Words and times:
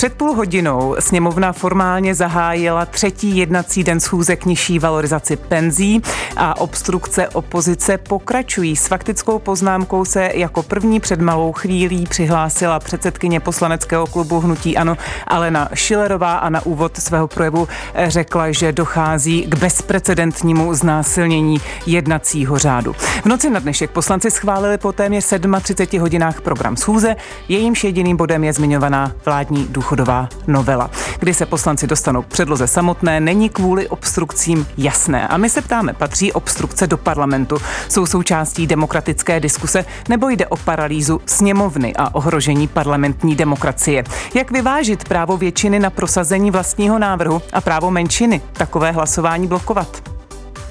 Před 0.00 0.14
půl 0.14 0.34
hodinou 0.34 0.96
sněmovna 0.98 1.52
formálně 1.52 2.14
zahájila 2.14 2.86
třetí 2.86 3.36
jednací 3.36 3.84
den 3.84 4.00
schůze 4.00 4.36
k 4.36 4.44
nižší 4.44 4.78
valorizaci 4.78 5.36
penzí 5.36 6.02
a 6.36 6.60
obstrukce 6.60 7.28
opozice 7.28 7.98
pokračují. 7.98 8.76
S 8.76 8.86
faktickou 8.86 9.38
poznámkou 9.38 10.04
se 10.04 10.30
jako 10.34 10.62
první 10.62 11.00
před 11.00 11.20
malou 11.20 11.52
chvílí 11.52 12.06
přihlásila 12.06 12.78
předsedkyně 12.78 13.40
poslaneckého 13.40 14.06
klubu 14.06 14.40
Hnutí 14.40 14.76
Ano 14.76 14.96
Alena 15.26 15.68
Šilerová 15.74 16.36
a 16.36 16.48
na 16.48 16.66
úvod 16.66 16.96
svého 16.96 17.28
projevu 17.28 17.68
řekla, 18.06 18.52
že 18.52 18.72
dochází 18.72 19.42
k 19.42 19.54
bezprecedentnímu 19.54 20.74
znásilnění 20.74 21.60
jednacího 21.86 22.58
řádu. 22.58 22.92
V 23.22 23.26
noci 23.26 23.50
na 23.50 23.60
dnešek 23.60 23.90
poslanci 23.90 24.30
schválili 24.30 24.78
po 24.78 24.92
téměř 24.92 25.24
37 25.62 26.00
hodinách 26.00 26.40
program 26.40 26.76
schůze, 26.76 27.16
jejímž 27.48 27.84
jediným 27.84 28.16
bodem 28.16 28.44
je 28.44 28.52
zmiňovaná 28.52 29.12
vládní 29.24 29.66
důchodová 29.90 30.28
novela. 30.46 30.90
Kdy 31.18 31.34
se 31.34 31.46
poslanci 31.46 31.86
dostanou 31.86 32.22
k 32.22 32.26
předloze 32.26 32.66
samotné, 32.66 33.20
není 33.20 33.48
kvůli 33.48 33.88
obstrukcím 33.88 34.66
jasné. 34.78 35.28
A 35.28 35.36
my 35.36 35.50
se 35.50 35.62
ptáme, 35.62 35.92
patří 35.92 36.32
obstrukce 36.32 36.86
do 36.86 36.96
parlamentu, 36.96 37.58
jsou 37.88 38.06
součástí 38.06 38.66
demokratické 38.66 39.40
diskuse 39.40 39.84
nebo 40.08 40.28
jde 40.28 40.46
o 40.46 40.56
paralýzu 40.56 41.20
sněmovny 41.26 41.92
a 41.96 42.14
ohrožení 42.14 42.68
parlamentní 42.68 43.34
demokracie? 43.36 44.04
Jak 44.34 44.50
vyvážit 44.50 45.04
právo 45.04 45.36
většiny 45.36 45.78
na 45.78 45.90
prosazení 45.90 46.50
vlastního 46.50 46.98
návrhu 46.98 47.42
a 47.52 47.60
právo 47.60 47.90
menšiny 47.90 48.40
takové 48.52 48.92
hlasování 48.92 49.46
blokovat? 49.46 50.02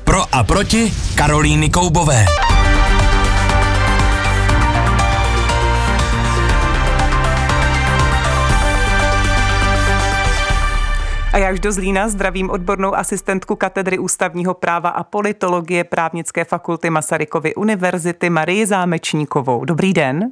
Pro 0.04 0.24
a 0.32 0.44
proti 0.44 0.94
Karolíny 1.16 1.70
Koubové. 1.70 2.26
Já 11.40 11.52
už 11.52 11.60
do 11.60 11.72
Zlína 11.72 12.10
zdravím 12.10 12.50
odbornou 12.50 12.96
asistentku 12.96 13.56
katedry 13.56 14.00
ústavního 14.00 14.54
práva 14.54 14.90
a 14.90 15.04
politologie 15.04 15.84
právnické 15.84 16.46
fakulty 16.46 16.90
Masarykovy 16.90 17.56
univerzity 17.56 18.30
Marii 18.30 18.66
Zámečníkovou. 18.66 19.66
Dobrý 19.66 19.94
den. 19.94 20.32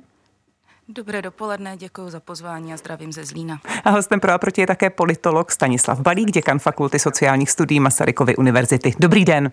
Dobré 0.90 1.22
dopoledne, 1.22 1.78
děkuji 1.78 2.10
za 2.10 2.20
pozvání 2.20 2.74
a 2.74 2.78
zdravím 2.78 3.12
ze 3.12 3.26
Zlína. 3.26 3.60
A 3.84 3.90
hostem 3.90 4.20
pro 4.20 4.32
a 4.32 4.38
proti 4.38 4.62
je 4.62 4.68
také 4.68 4.90
politolog 4.90 5.52
Stanislav 5.52 6.00
Balík, 6.00 6.32
děkan 6.32 6.60
Fakulty 6.60 7.00
sociálních 7.00 7.52
studií 7.52 7.80
Masarykovy 7.80 8.36
univerzity. 8.36 8.94
Dobrý 9.00 9.26
den. 9.26 9.52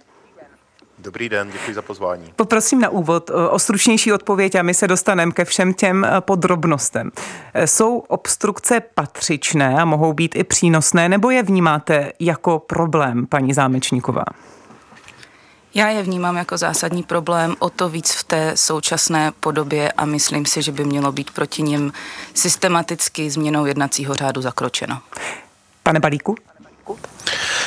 Dobrý 1.04 1.28
den, 1.28 1.50
děkuji 1.52 1.74
za 1.74 1.82
pozvání. 1.82 2.32
Poprosím 2.36 2.80
na 2.80 2.88
úvod 2.88 3.30
o 3.50 3.58
stručnější 3.58 4.12
odpověď 4.12 4.54
a 4.54 4.62
my 4.62 4.74
se 4.74 4.88
dostaneme 4.88 5.32
ke 5.32 5.44
všem 5.44 5.74
těm 5.74 6.04
eh, 6.04 6.20
podrobnostem. 6.20 7.10
Eh, 7.54 7.66
jsou 7.66 7.98
obstrukce 7.98 8.80
patřičné 8.94 9.80
a 9.80 9.84
mohou 9.84 10.12
být 10.12 10.36
i 10.36 10.44
přínosné, 10.44 11.08
nebo 11.08 11.30
je 11.30 11.42
vnímáte 11.42 12.12
jako 12.20 12.58
problém, 12.58 13.26
paní 13.26 13.54
Zámečníková? 13.54 14.24
Já 15.74 15.88
je 15.88 16.02
vnímám 16.02 16.36
jako 16.36 16.56
zásadní 16.56 17.02
problém, 17.02 17.54
o 17.58 17.70
to 17.70 17.88
víc 17.88 18.12
v 18.12 18.24
té 18.24 18.52
současné 18.54 19.32
podobě 19.40 19.92
a 19.92 20.04
myslím 20.04 20.46
si, 20.46 20.62
že 20.62 20.72
by 20.72 20.84
mělo 20.84 21.12
být 21.12 21.30
proti 21.30 21.62
něm 21.62 21.92
systematicky 22.34 23.30
změnou 23.30 23.66
jednacího 23.66 24.14
řádu 24.14 24.42
zakročeno. 24.42 25.00
Pane 25.82 26.00
Balíku? 26.00 26.36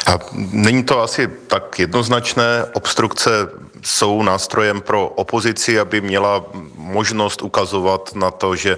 A 0.08 0.20
není 0.36 0.84
to 0.84 1.02
asi 1.02 1.28
tak 1.48 1.80
jednoznačné. 1.80 2.66
Obstrukce 2.74 3.30
jsou 3.84 4.24
nástrojem 4.24 4.82
pro 4.82 5.08
opozici, 5.08 5.80
aby 5.80 6.02
měla 6.02 6.46
možnost 6.76 7.42
ukazovat 7.42 8.16
na 8.16 8.32
to, 8.32 8.56
že 8.56 8.78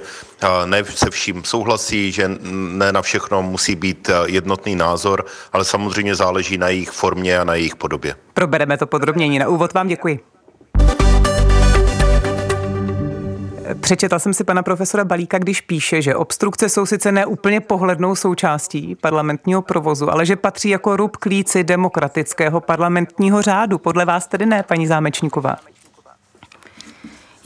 ne 0.65 0.85
se 0.85 1.09
vším 1.09 1.43
souhlasí, 1.43 2.11
že 2.11 2.29
ne 2.51 2.91
na 2.91 3.01
všechno 3.01 3.41
musí 3.41 3.75
být 3.75 4.09
jednotný 4.25 4.75
názor, 4.75 5.25
ale 5.53 5.65
samozřejmě 5.65 6.15
záleží 6.15 6.57
na 6.57 6.69
jejich 6.69 6.91
formě 6.91 7.39
a 7.39 7.43
na 7.43 7.55
jejich 7.55 7.75
podobě. 7.75 8.15
Probereme 8.33 8.77
to 8.77 8.87
podrobněji. 8.87 9.39
Na 9.39 9.47
úvod 9.47 9.73
vám 9.73 9.87
děkuji. 9.87 10.19
Přečetla 13.73 14.19
jsem 14.19 14.33
si 14.33 14.43
pana 14.43 14.63
profesora 14.63 15.05
Balíka, 15.05 15.37
když 15.37 15.61
píše, 15.61 16.01
že 16.01 16.15
obstrukce 16.15 16.69
jsou 16.69 16.85
sice 16.85 17.11
neúplně 17.11 17.59
pohlednou 17.59 18.15
součástí 18.15 18.95
parlamentního 18.95 19.61
provozu, 19.61 20.11
ale 20.11 20.25
že 20.25 20.35
patří 20.35 20.69
jako 20.69 20.97
rub 20.97 21.17
klíci 21.17 21.63
demokratického 21.63 22.61
parlamentního 22.61 23.41
řádu. 23.41 23.77
Podle 23.77 24.05
vás 24.05 24.27
tedy 24.27 24.45
ne, 24.45 24.63
paní 24.63 24.87
Zámečníková? 24.87 25.55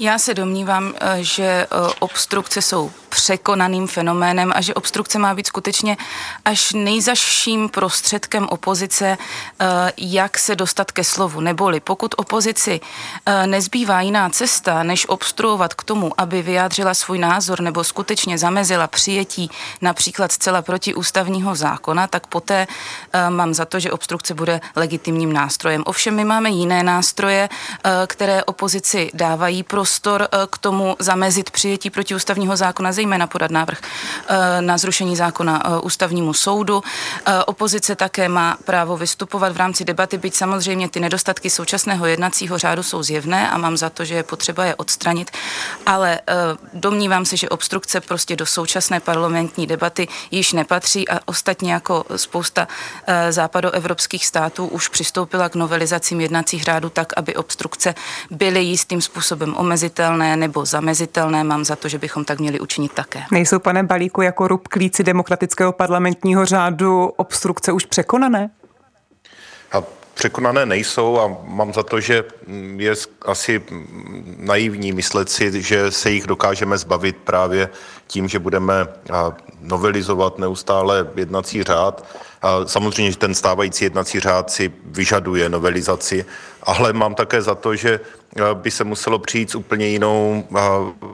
Já 0.04 0.20
se 0.20 0.34
domnívám, 0.34 0.94
eh, 1.00 1.18
že 1.24 1.44
eh, 1.44 1.68
obstrukce 2.00 2.62
jsou 2.62 2.92
překonaným 3.10 3.88
fenoménem 3.88 4.52
a 4.56 4.62
že 4.62 4.74
obstrukce 4.74 5.20
má 5.20 5.34
být 5.34 5.48
skutečně 5.48 5.98
až 6.46 6.74
nejzaším 6.74 7.70
prostředkem 7.70 8.48
opozice, 8.50 9.18
eh, 9.18 9.66
jak 9.98 10.40
se 10.40 10.56
dostat 10.56 10.92
ke 10.92 11.04
slovu. 11.04 11.40
Neboli 11.40 11.80
pokud 11.80 12.16
opozici 12.18 12.80
nezbývá 13.46 14.02
jiná 14.02 14.30
cesta, 14.30 14.84
než 14.84 15.06
obstruovat 15.10 15.74
k 15.74 15.84
tomu, 15.84 16.12
aby 16.18 16.42
vyjádřila 16.42 16.94
svůj 16.94 17.20
názor 17.20 17.62
nebo 17.62 17.84
skutečně 17.84 18.38
zamezila 18.38 18.88
přijetí 18.88 19.52
například 19.82 20.32
zcela 20.32 20.62
protiústavního 20.62 21.56
zákona, 21.56 22.08
tak 22.08 22.28
poté 22.28 22.68
mám 23.30 23.54
za 23.54 23.66
to, 23.66 23.80
že 23.80 23.92
obstrukce 23.92 24.34
bude 24.34 24.62
legitimním 24.76 25.34
nástrojem. 25.34 25.84
Ovšem 25.86 26.16
my 26.16 26.26
máme 26.26 26.50
jiné 26.50 26.84
nástroje, 26.84 27.50
které 28.08 28.44
opozici 28.44 29.12
dávají 29.14 29.64
pro 29.64 29.86
prostor 29.94 30.28
eh, 30.32 30.38
k 30.50 30.58
tomu 30.58 30.96
zamezit 31.00 31.52
přijetí 31.52 31.90
protiústavního 31.90 32.56
zákona, 32.58 32.92
zejména 32.92 33.28
podat 33.28 33.52
návrh 33.52 33.80
eh, 33.82 34.62
na 34.62 34.78
zrušení 34.78 35.16
zákona 35.16 35.64
eh, 35.66 35.80
ústavnímu 35.80 36.34
soudu. 36.34 36.84
Opozice 37.46 37.96
také 37.96 38.30
má 38.30 38.58
právo 38.66 38.98
vystupovat 38.98 39.54
v 39.54 39.58
rámci 39.58 39.86
debaty, 39.86 40.18
byť 40.18 40.34
samozřejmě 40.36 40.90
ty 40.90 41.00
nedostatky 41.00 41.50
současného 41.50 42.06
jednacího 42.06 42.58
řádu 42.58 42.84
jsou 42.84 43.04
zjevné 43.04 43.50
a 43.50 43.58
mám 43.58 43.78
za 43.78 43.90
to, 43.90 44.06
že 44.06 44.16
je 44.16 44.24
potřeba 44.24 44.66
je 44.66 44.76
odstranit, 44.76 45.32
ale 45.86 46.20
domnívám 46.74 47.26
se, 47.26 47.38
že 47.38 47.50
obstrukce 47.50 48.02
prostě 48.02 48.36
do 48.36 48.46
současné 48.46 49.00
parlamentní 49.00 49.68
debaty 49.68 50.08
již 50.32 50.54
nepatří 50.54 51.10
a 51.10 51.20
ostatně 51.26 51.74
jako 51.74 52.06
spousta 52.16 52.68
západoevropských 53.30 54.26
států 54.26 54.68
už 54.68 54.88
přistoupila 54.88 55.50
k 55.50 55.56
novelizacím 55.56 56.22
jednacích 56.22 56.64
řádů 56.64 56.90
tak, 56.90 57.14
aby 57.16 57.36
obstrukce 57.36 57.96
byly 58.32 58.64
jistým 58.64 59.02
způsobem 59.02 59.56
omezeny 59.58 59.83
omezitelné 59.84 60.38
nebo 60.38 60.66
zamezitelné, 60.66 61.44
mám 61.44 61.66
za 61.66 61.76
to, 61.76 61.88
že 61.88 61.98
bychom 61.98 62.26
tak 62.26 62.40
měli 62.40 62.60
učinit 62.60 62.92
také. 62.92 63.24
Nejsou, 63.32 63.60
pane 63.60 63.84
Balíku, 63.84 64.22
jako 64.22 64.48
rub 64.48 64.68
klíci 64.68 65.04
demokratického 65.04 65.72
parlamentního 65.72 66.46
řádu 66.46 67.06
obstrukce 67.06 67.72
už 67.72 67.86
překonané? 67.86 68.50
A 69.72 69.84
překonané 70.14 70.66
nejsou 70.66 71.20
a 71.20 71.38
mám 71.44 71.74
za 71.74 71.84
to, 71.84 72.00
že 72.00 72.24
je 72.78 72.94
asi 73.26 73.62
naivní 74.38 74.92
myslet 74.92 75.30
si, 75.30 75.62
že 75.62 75.92
se 75.92 76.12
jich 76.12 76.28
dokážeme 76.28 76.78
zbavit 76.78 77.18
právě 77.24 77.70
tím, 78.08 78.28
že 78.28 78.40
budeme 78.40 78.88
novelizovat 79.62 80.40
neustále 80.40 81.08
jednací 81.16 81.64
řád. 81.64 82.06
Samozřejmě, 82.66 83.12
že 83.12 83.18
ten 83.18 83.36
stávající 83.36 83.84
jednací 83.84 84.20
řád 84.20 84.52
si 84.52 84.74
vyžaduje 84.86 85.50
novelizaci, 85.50 86.26
ale 86.64 86.94
mám 86.94 87.16
také 87.16 87.42
za 87.42 87.56
to, 87.56 87.76
že 87.76 88.00
by 88.54 88.72
se 88.72 88.84
muselo 88.84 89.20
přijít 89.20 89.52
s 89.52 89.56
úplně 89.56 89.88
jinou 89.88 90.44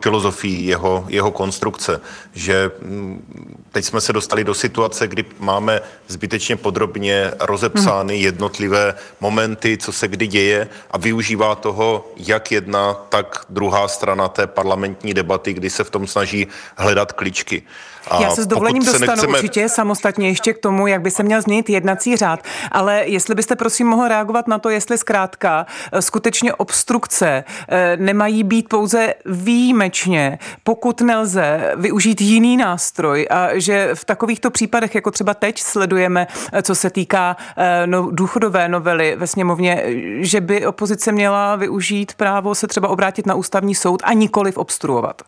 filozofií 0.03 0.65
jeho, 0.65 1.05
jeho 1.07 1.31
konstrukce. 1.31 2.01
Že 2.33 2.71
mm, 2.81 3.65
teď 3.71 3.85
jsme 3.85 4.01
se 4.01 4.13
dostali 4.13 4.43
do 4.43 4.53
situace, 4.53 5.07
kdy 5.07 5.25
máme 5.39 5.81
zbytečně 6.07 6.55
podrobně 6.55 7.31
rozepsány 7.39 8.13
hmm. 8.13 8.23
jednotlivé 8.23 8.95
momenty, 9.19 9.77
co 9.77 9.91
se 9.91 10.07
kdy 10.07 10.27
děje 10.27 10.67
a 10.91 10.97
využívá 10.97 11.55
toho 11.55 12.07
jak 12.17 12.51
jedna, 12.51 12.93
tak 13.09 13.45
druhá 13.49 13.87
strana 13.87 14.27
té 14.27 14.47
parlamentní 14.47 15.13
debaty, 15.13 15.53
kdy 15.53 15.69
se 15.69 15.83
v 15.83 15.89
tom 15.89 16.07
snaží 16.07 16.47
hledat 16.79 17.11
kličky. 17.11 17.63
A 18.09 18.21
Já 18.21 18.29
se 18.29 18.43
s 18.43 18.47
dovolením 18.47 18.83
se 18.83 18.91
dostanu 18.91 19.11
nechceme... 19.11 19.37
určitě 19.37 19.69
samostatně 19.69 20.27
ještě 20.27 20.53
k 20.53 20.57
tomu, 20.57 20.87
jak 20.87 21.01
by 21.01 21.11
se 21.11 21.23
měl 21.23 21.41
změnit 21.41 21.69
jednací 21.69 22.17
řád, 22.17 22.39
ale 22.71 23.03
jestli 23.05 23.35
byste 23.35 23.55
prosím 23.55 23.87
mohl 23.87 24.07
reagovat 24.07 24.47
na 24.47 24.59
to, 24.59 24.69
jestli 24.69 24.97
zkrátka 24.97 25.65
eh, 25.91 26.01
skutečně 26.01 26.53
obstrukce 26.53 27.43
eh, 27.69 27.97
nemají 27.97 28.43
být 28.43 28.69
pouze 28.69 29.13
výjimečně, 29.25 30.39
pokud 30.63 31.01
nelze 31.01 31.73
využít 31.75 32.21
jiný 32.21 32.57
nástroj 32.57 33.27
a 33.29 33.47
že 33.53 33.89
v 33.93 34.05
takovýchto 34.05 34.51
případech, 34.51 34.95
jako 34.95 35.11
třeba 35.11 35.33
teď 35.33 35.59
sledujeme, 35.59 36.27
eh, 36.53 36.61
co 36.61 36.75
se 36.75 36.89
týká 36.89 37.37
no, 37.85 38.11
důchodové 38.11 38.69
novely 38.69 39.15
ve 39.15 39.27
sněmovně, 39.27 39.83
že 40.19 40.41
by 40.41 40.65
opozice 40.65 41.11
měla 41.11 41.55
využít 41.55 42.13
právo 42.13 42.55
se 42.55 42.67
třeba 42.67 42.87
obrátit 42.87 43.25
na 43.25 43.35
ústavní 43.35 43.75
soud 43.75 44.01
a 44.05 44.13
nikoli 44.13 44.53
obstruovat. 44.53 45.21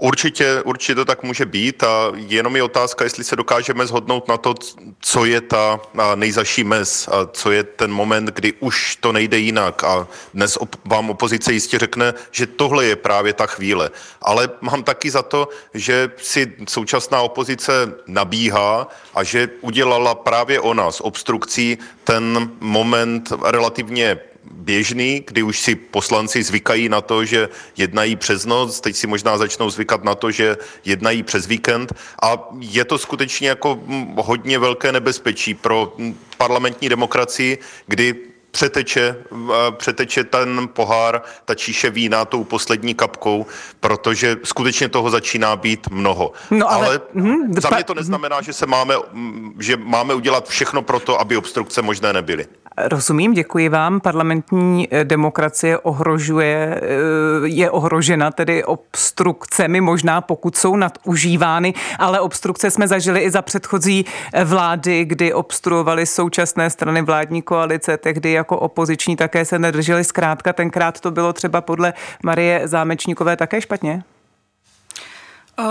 Určitě, 0.00 0.62
určitě 0.62 0.94
to 0.94 1.04
tak 1.04 1.22
může 1.22 1.46
být 1.46 1.82
a 1.82 2.12
jenom 2.14 2.56
je 2.56 2.62
otázka, 2.62 3.04
jestli 3.04 3.24
se 3.24 3.36
dokážeme 3.36 3.86
zhodnout 3.86 4.28
na 4.28 4.36
to, 4.36 4.54
co 5.00 5.24
je 5.24 5.40
ta 5.40 5.80
nejzaší 6.14 6.64
mez, 6.64 7.08
a 7.08 7.26
co 7.32 7.50
je 7.50 7.62
ten 7.62 7.92
moment, 7.92 8.24
kdy 8.24 8.52
už 8.52 8.96
to 8.96 9.12
nejde 9.12 9.38
jinak 9.38 9.84
a 9.84 10.08
dnes 10.34 10.58
vám 10.84 11.10
opozice 11.10 11.52
jistě 11.52 11.78
řekne, 11.78 12.14
že 12.30 12.46
tohle 12.46 12.84
je 12.84 12.96
právě 12.96 13.32
ta 13.32 13.46
chvíle. 13.46 13.90
Ale 14.22 14.50
mám 14.60 14.82
taky 14.82 15.10
za 15.10 15.22
to, 15.22 15.48
že 15.74 16.10
si 16.16 16.52
současná 16.68 17.20
opozice 17.20 17.72
nabíhá 18.06 18.88
a 19.14 19.22
že 19.22 19.48
udělala 19.60 20.14
právě 20.14 20.60
ona 20.60 20.90
s 20.90 21.04
obstrukcí 21.04 21.78
ten 22.04 22.50
moment 22.60 23.32
relativně 23.42 24.18
běžný, 24.50 25.24
kdy 25.26 25.42
už 25.42 25.60
si 25.60 25.74
poslanci 25.74 26.42
zvykají 26.42 26.88
na 26.88 27.00
to, 27.00 27.24
že 27.24 27.48
jednají 27.76 28.16
přes 28.16 28.46
noc, 28.46 28.80
teď 28.80 28.96
si 28.96 29.06
možná 29.06 29.38
začnou 29.38 29.70
zvykat 29.70 30.04
na 30.04 30.14
to, 30.14 30.30
že 30.30 30.56
jednají 30.84 31.22
přes 31.22 31.46
víkend. 31.46 31.92
A 32.22 32.48
je 32.60 32.84
to 32.84 32.98
skutečně 32.98 33.48
jako 33.48 33.80
hodně 34.16 34.58
velké 34.58 34.92
nebezpečí 34.92 35.54
pro 35.54 35.96
parlamentní 36.36 36.88
demokracii, 36.88 37.58
kdy 37.86 38.14
přeteče, 38.50 39.16
přeteče 39.76 40.24
ten 40.24 40.68
pohár, 40.72 41.22
ta 41.44 41.54
číše 41.54 41.90
vína 41.90 42.24
tou 42.24 42.44
poslední 42.44 42.94
kapkou, 42.94 43.46
protože 43.80 44.36
skutečně 44.44 44.88
toho 44.88 45.10
začíná 45.10 45.56
být 45.56 45.88
mnoho. 45.90 46.32
No 46.50 46.70
ale, 46.70 46.86
ale 46.86 47.00
hm, 47.14 47.54
za 47.60 47.70
mě 47.70 47.84
to 47.84 47.94
neznamená, 47.94 48.42
že 48.42 48.52
se 48.52 48.66
máme, 48.66 48.94
že 49.58 49.76
máme 49.76 50.14
udělat 50.14 50.48
všechno 50.48 50.82
pro 50.82 51.00
to, 51.00 51.20
aby 51.20 51.36
obstrukce 51.36 51.82
možné 51.82 52.12
nebyly. 52.12 52.46
Rozumím, 52.84 53.34
děkuji 53.34 53.68
vám. 53.68 54.00
Parlamentní 54.00 54.88
eh, 54.90 55.04
demokracie 55.04 55.78
ohrožuje, 55.78 56.80
eh, 56.82 56.88
je 57.44 57.70
ohrožena 57.70 58.30
tedy 58.30 58.64
obstrukcemi, 58.64 59.80
možná 59.80 60.20
pokud 60.20 60.56
jsou 60.56 60.76
nadužívány, 60.76 61.74
ale 61.98 62.20
obstrukce 62.20 62.70
jsme 62.70 62.88
zažili 62.88 63.20
i 63.20 63.30
za 63.30 63.42
předchozí 63.42 64.06
eh, 64.32 64.44
vlády, 64.44 65.04
kdy 65.04 65.32
obstruovaly 65.32 66.06
současné 66.06 66.70
strany 66.70 67.02
vládní 67.02 67.42
koalice, 67.42 67.96
tehdy 67.96 68.32
jako 68.38 68.58
opoziční 68.58 69.16
také 69.16 69.44
se 69.44 69.58
nedrželi 69.58 70.04
zkrátka. 70.04 70.52
Tenkrát 70.52 71.00
to 71.00 71.10
bylo 71.10 71.32
třeba 71.32 71.60
podle 71.60 71.92
Marie 72.22 72.68
Zámečníkové 72.68 73.36
také 73.36 73.60
špatně? 73.60 74.02
Eh, 75.58 75.64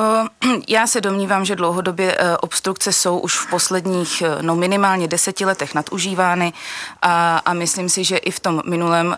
já 0.68 0.88
se 0.88 1.02
domnívám, 1.02 1.46
že 1.46 1.56
dlouhodobě 1.56 2.18
eh, 2.20 2.38
obstrukce 2.38 2.94
jsou 2.94 3.20
už 3.20 3.38
v 3.38 3.50
posledních 3.50 4.22
eh, 4.22 4.42
no 4.42 4.56
minimálně 4.56 5.08
deseti 5.08 5.46
letech 5.46 5.74
nadužívány 5.74 6.54
a, 7.02 7.38
a 7.46 7.54
myslím 7.54 7.90
si, 7.90 8.04
že 8.04 8.18
i 8.18 8.32
v 8.32 8.40
tom 8.40 8.62
minulém 8.66 9.16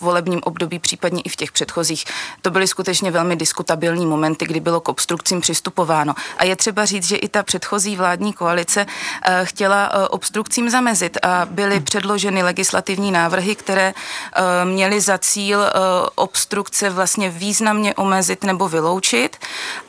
volebním 0.00 0.40
období, 0.44 0.78
případně 0.78 1.22
i 1.22 1.28
v 1.28 1.36
těch 1.36 1.52
předchozích, 1.52 2.04
to 2.42 2.50
byly 2.50 2.66
skutečně 2.66 3.10
velmi 3.10 3.36
diskutabilní 3.36 4.06
momenty, 4.06 4.46
kdy 4.46 4.60
bylo 4.60 4.80
k 4.80 4.88
obstrukcím 4.88 5.40
přistupováno. 5.40 6.14
A 6.38 6.44
je 6.44 6.56
třeba 6.56 6.84
říct, 6.84 7.04
že 7.04 7.16
i 7.16 7.28
ta 7.28 7.42
předchozí 7.42 7.96
vládní 7.96 8.32
koalice 8.32 8.86
chtěla 9.44 10.10
obstrukcím 10.10 10.70
zamezit 10.70 11.18
a 11.22 11.46
byly 11.50 11.80
předloženy 11.80 12.42
legislativní 12.42 13.10
návrhy, 13.10 13.54
které 13.54 13.94
měly 14.64 15.00
za 15.00 15.18
cíl 15.18 15.60
obstrukce 16.14 16.90
vlastně 16.90 17.30
významně 17.30 17.94
omezit 17.94 18.44
nebo 18.44 18.68
vyloučit 18.68 19.36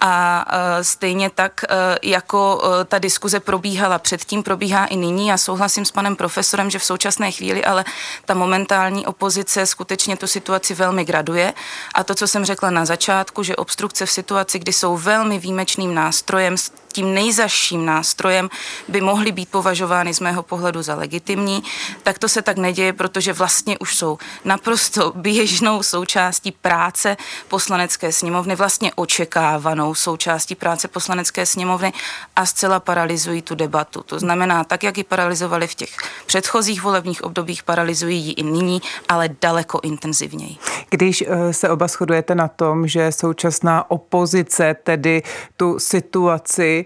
a 0.02 0.15
a 0.16 0.46
e, 0.50 0.84
stejně 0.84 1.30
tak, 1.30 1.64
e, 1.64 1.98
jako 2.04 2.62
e, 2.82 2.86
ta 2.86 3.00
diskuze 3.00 3.40
probíhala 3.40 4.00
předtím, 4.00 4.44
probíhá 4.44 4.86
i 4.86 4.96
nyní. 4.96 5.28
Já 5.28 5.38
souhlasím 5.38 5.86
s 5.86 5.92
panem 5.92 6.16
profesorem, 6.16 6.70
že 6.70 6.80
v 6.80 6.84
současné 6.84 7.32
chvíli 7.32 7.66
ale 7.66 7.86
ta 8.26 8.34
momentální 8.34 9.06
opozice 9.06 9.66
skutečně 9.66 10.18
tu 10.18 10.28
situaci 10.28 10.74
velmi 10.74 11.06
graduje. 11.06 11.54
A 11.96 12.04
to, 12.04 12.16
co 12.16 12.28
jsem 12.28 12.46
řekla 12.46 12.70
na 12.70 12.86
začátku, 12.86 13.44
že 13.44 13.56
obstrukce 13.56 14.06
v 14.06 14.12
situaci, 14.12 14.60
kdy 14.60 14.74
jsou 14.74 14.98
velmi 14.98 15.40
výjimečným 15.40 15.94
nástrojem, 15.94 16.56
tím 16.96 17.14
nejzaším 17.14 17.86
nástrojem 17.86 18.50
by 18.88 19.02
mohly 19.02 19.32
být 19.32 19.50
považovány 19.50 20.14
z 20.14 20.20
mého 20.20 20.44
pohledu 20.44 20.82
za 20.82 20.96
legitimní, 20.96 21.64
tak 22.04 22.20
to 22.20 22.30
se 22.30 22.42
tak 22.42 22.58
neděje, 22.58 22.94
protože 22.94 23.34
vlastně 23.34 23.78
už 23.80 23.96
jsou 23.96 24.18
naprosto 24.46 25.12
běžnou 25.16 25.84
součástí 25.84 26.52
práce 26.52 27.18
poslanecké 27.48 28.12
sněmovny, 28.12 28.56
vlastně 28.56 28.94
očekávanou 28.96 29.96
součástí 29.96 30.56
práce 30.56 30.88
poslanecké 30.88 31.46
sněmovny 31.46 31.94
a 32.36 32.46
zcela 32.46 32.80
paralyzují 32.80 33.42
tu 33.42 33.56
debatu. 33.56 34.04
To 34.04 34.20
znamená, 34.20 34.64
tak, 34.64 34.84
jak 34.84 34.98
ji 34.98 35.04
paralizovali 35.04 35.68
v 35.68 35.76
těch 35.76 35.90
předchozích 36.26 36.84
volebních 36.84 37.24
obdobích, 37.24 37.64
paralyzují 37.64 38.20
ji 38.20 38.34
i 38.34 38.44
nyní, 38.44 38.82
ale 39.10 39.30
daleko 39.42 39.80
intenzivněji. 39.84 40.56
Když 40.90 41.24
eh, 41.28 41.54
se 41.54 41.70
oba 41.70 41.88
shodujete 41.88 42.36
na 42.36 42.48
tom, 42.48 42.88
že 42.88 43.12
současná 43.12 43.92
opozice 43.92 44.76
tedy 44.84 45.24
tu 45.58 45.80
situaci 45.80 46.85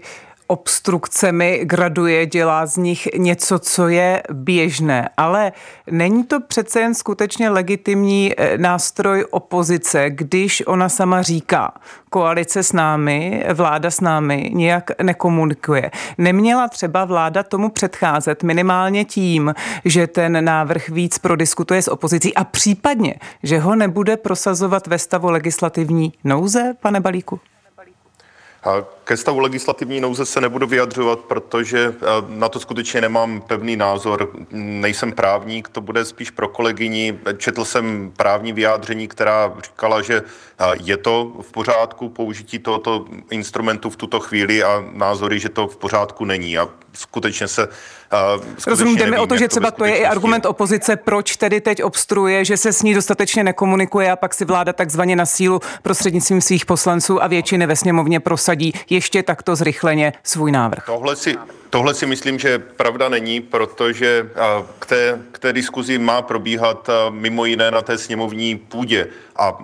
obstrukcemi 0.50 1.60
graduje, 1.62 2.26
dělá 2.26 2.66
z 2.66 2.76
nich 2.76 3.08
něco, 3.16 3.58
co 3.58 3.88
je 3.88 4.22
běžné. 4.32 5.08
Ale 5.16 5.52
není 5.90 6.24
to 6.24 6.40
přece 6.40 6.80
jen 6.80 6.94
skutečně 6.94 7.50
legitimní 7.50 8.32
eh, 8.36 8.58
nástroj 8.58 9.24
opozice, 9.30 10.10
když 10.10 10.62
ona 10.66 10.88
sama 10.88 11.22
říká, 11.22 11.72
koalice 12.10 12.62
s 12.62 12.72
námi, 12.72 13.44
vláda 13.54 13.90
s 13.90 14.00
námi 14.00 14.50
nějak 14.54 14.90
nekomunikuje. 15.02 15.90
Neměla 16.18 16.68
třeba 16.68 17.04
vláda 17.04 17.42
tomu 17.42 17.68
předcházet 17.68 18.42
minimálně 18.42 19.04
tím, 19.04 19.54
že 19.84 20.06
ten 20.06 20.44
návrh 20.44 20.88
víc 20.88 21.18
prodiskutuje 21.18 21.82
s 21.82 21.88
opozicí 21.88 22.34
a 22.34 22.44
případně, 22.44 23.14
že 23.42 23.58
ho 23.58 23.76
nebude 23.76 24.16
prosazovat 24.16 24.86
ve 24.86 24.98
stavu 24.98 25.30
legislativní 25.30 26.12
nouze, 26.24 26.74
pane 26.80 27.00
Balíku? 27.00 27.40
Ke 29.04 29.16
stavu 29.16 29.38
legislativní 29.38 30.00
nouze 30.00 30.26
se 30.26 30.40
nebudu 30.40 30.66
vyjadřovat, 30.66 31.18
protože 31.18 31.94
na 32.28 32.48
to 32.48 32.60
skutečně 32.60 33.00
nemám 33.00 33.40
pevný 33.40 33.76
názor. 33.76 34.30
Nejsem 34.50 35.12
právník, 35.12 35.68
to 35.68 35.80
bude 35.80 36.04
spíš 36.04 36.30
pro 36.30 36.48
kolegyni. 36.48 37.18
Četl 37.36 37.64
jsem 37.64 38.12
právní 38.16 38.52
vyjádření, 38.52 39.08
která 39.08 39.52
říkala, 39.64 40.02
že 40.02 40.22
je 40.82 40.96
to 40.96 41.32
v 41.40 41.52
pořádku 41.52 42.08
použití 42.08 42.58
tohoto 42.58 43.04
instrumentu 43.30 43.90
v 43.90 43.96
tuto 43.96 44.20
chvíli 44.20 44.62
a 44.62 44.84
názory, 44.92 45.40
že 45.40 45.48
to 45.48 45.66
v 45.66 45.76
pořádku 45.76 46.24
není. 46.24 46.58
A 46.58 46.68
skutečně 46.92 47.48
se 47.48 47.68
Rozumím, 48.66 49.10
mi 49.10 49.18
o 49.18 49.26
to, 49.26 49.36
že 49.36 49.48
třeba 49.48 49.70
to 49.70 49.84
je 49.84 49.96
i 49.96 50.04
argument 50.04 50.46
opozice, 50.46 50.96
proč 50.96 51.36
tedy 51.36 51.60
teď 51.60 51.82
obstruuje, 51.82 52.44
že 52.44 52.56
se 52.56 52.72
s 52.72 52.82
ní 52.82 52.94
dostatečně 52.94 53.44
nekomunikuje 53.44 54.10
a 54.10 54.16
pak 54.16 54.34
si 54.34 54.44
vláda 54.44 54.72
takzvaně 54.72 55.16
na 55.16 55.26
sílu 55.26 55.60
prostřednictvím 55.82 56.40
svých 56.40 56.66
poslanců 56.66 57.22
a 57.22 57.26
většiny 57.26 57.66
ve 57.66 57.76
sněmovně 57.76 58.20
prosadí 58.20 58.72
ještě 58.90 59.22
takto 59.22 59.56
zrychleně 59.56 60.12
svůj 60.24 60.52
návrh. 60.52 60.86
Tohle 60.86 61.16
si, 61.16 61.36
Tohle 61.70 61.94
si 61.94 62.06
myslím, 62.06 62.38
že 62.38 62.58
pravda 62.58 63.08
není, 63.08 63.40
protože 63.40 64.30
k 64.78 64.86
té, 64.86 65.20
k 65.32 65.38
té 65.38 65.52
diskuzi 65.52 65.98
má 65.98 66.22
probíhat 66.22 66.90
mimo 67.10 67.44
jiné 67.44 67.70
na 67.70 67.82
té 67.82 67.98
sněmovní 67.98 68.58
půdě. 68.58 69.06
A 69.36 69.58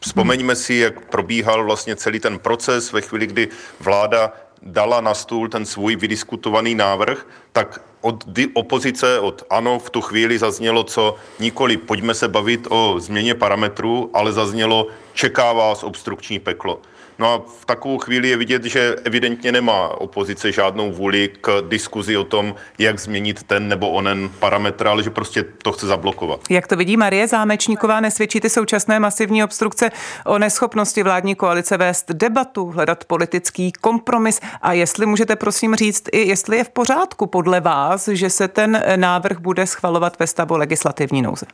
vzpomeňme 0.00 0.56
si, 0.56 0.74
jak 0.74 1.00
probíhal 1.00 1.64
vlastně 1.64 1.96
celý 1.96 2.20
ten 2.20 2.38
proces 2.38 2.92
ve 2.92 3.00
chvíli, 3.00 3.26
kdy 3.26 3.48
vláda 3.80 4.32
dala 4.66 5.00
na 5.00 5.14
stůl 5.14 5.48
ten 5.48 5.66
svůj 5.66 5.96
vydiskutovaný 5.96 6.74
návrh, 6.74 7.26
tak 7.52 7.80
od 8.00 8.24
opozice, 8.52 9.20
od 9.20 9.42
ANO 9.50 9.78
v 9.78 9.90
tu 9.90 10.00
chvíli 10.00 10.38
zaznělo, 10.38 10.84
co 10.84 11.16
nikoli 11.38 11.76
pojďme 11.76 12.14
se 12.14 12.28
bavit 12.28 12.66
o 12.70 12.94
změně 12.98 13.34
parametrů, 13.34 14.10
ale 14.14 14.32
zaznělo 14.32 14.86
čeká 15.14 15.52
vás 15.52 15.82
obstrukční 15.82 16.38
peklo. 16.38 16.80
No 17.18 17.32
a 17.32 17.38
v 17.60 17.64
takovou 17.64 17.98
chvíli 17.98 18.28
je 18.28 18.36
vidět, 18.36 18.64
že 18.64 18.96
evidentně 19.04 19.52
nemá 19.52 19.88
opozice 19.88 20.52
žádnou 20.52 20.92
vůli 20.92 21.30
k 21.40 21.62
diskuzi 21.68 22.16
o 22.16 22.24
tom, 22.24 22.54
jak 22.78 23.00
změnit 23.00 23.42
ten 23.42 23.68
nebo 23.68 23.90
onen 23.90 24.30
parametr, 24.38 24.88
ale 24.88 25.02
že 25.02 25.10
prostě 25.10 25.44
to 25.62 25.72
chce 25.72 25.86
zablokovat. 25.86 26.40
Jak 26.50 26.66
to 26.66 26.76
vidí 26.76 26.96
Marie 26.96 27.28
Zámečníková, 27.28 28.00
nesvědčí 28.00 28.40
ty 28.40 28.50
současné 28.50 29.00
masivní 29.00 29.44
obstrukce 29.44 29.90
o 30.26 30.38
neschopnosti 30.38 31.02
vládní 31.02 31.34
koalice 31.34 31.76
vést 31.76 32.12
debatu, 32.12 32.66
hledat 32.66 33.04
politický 33.04 33.72
kompromis 33.72 34.40
a 34.62 34.72
jestli 34.72 35.06
můžete 35.06 35.36
prosím 35.36 35.74
říct 35.74 36.04
i, 36.12 36.28
jestli 36.28 36.56
je 36.56 36.64
v 36.64 36.70
pořádku 36.70 37.26
podle 37.26 37.60
vás, 37.60 38.08
že 38.08 38.30
se 38.30 38.48
ten 38.48 38.82
návrh 38.96 39.38
bude 39.38 39.66
schvalovat 39.66 40.18
ve 40.18 40.26
stavu 40.26 40.56
legislativní 40.56 41.22
nouze. 41.22 41.46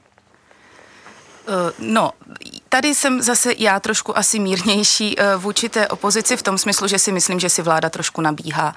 Eh, 1.48 1.72
no, 1.78 2.10
tady 2.72 2.94
jsem 2.94 3.22
zase 3.22 3.54
já 3.58 3.80
trošku 3.80 4.18
asi 4.18 4.38
mírnější 4.38 5.18
eh, 5.18 5.36
vůči 5.36 5.68
té 5.68 5.88
opozici 5.88 6.36
v 6.36 6.42
tom 6.42 6.58
smyslu, 6.58 6.88
že 6.88 6.98
si 6.98 7.12
myslím, 7.12 7.40
že 7.40 7.48
si 7.48 7.62
vláda 7.62 7.90
trošku 7.90 8.20
nabíhá. 8.20 8.74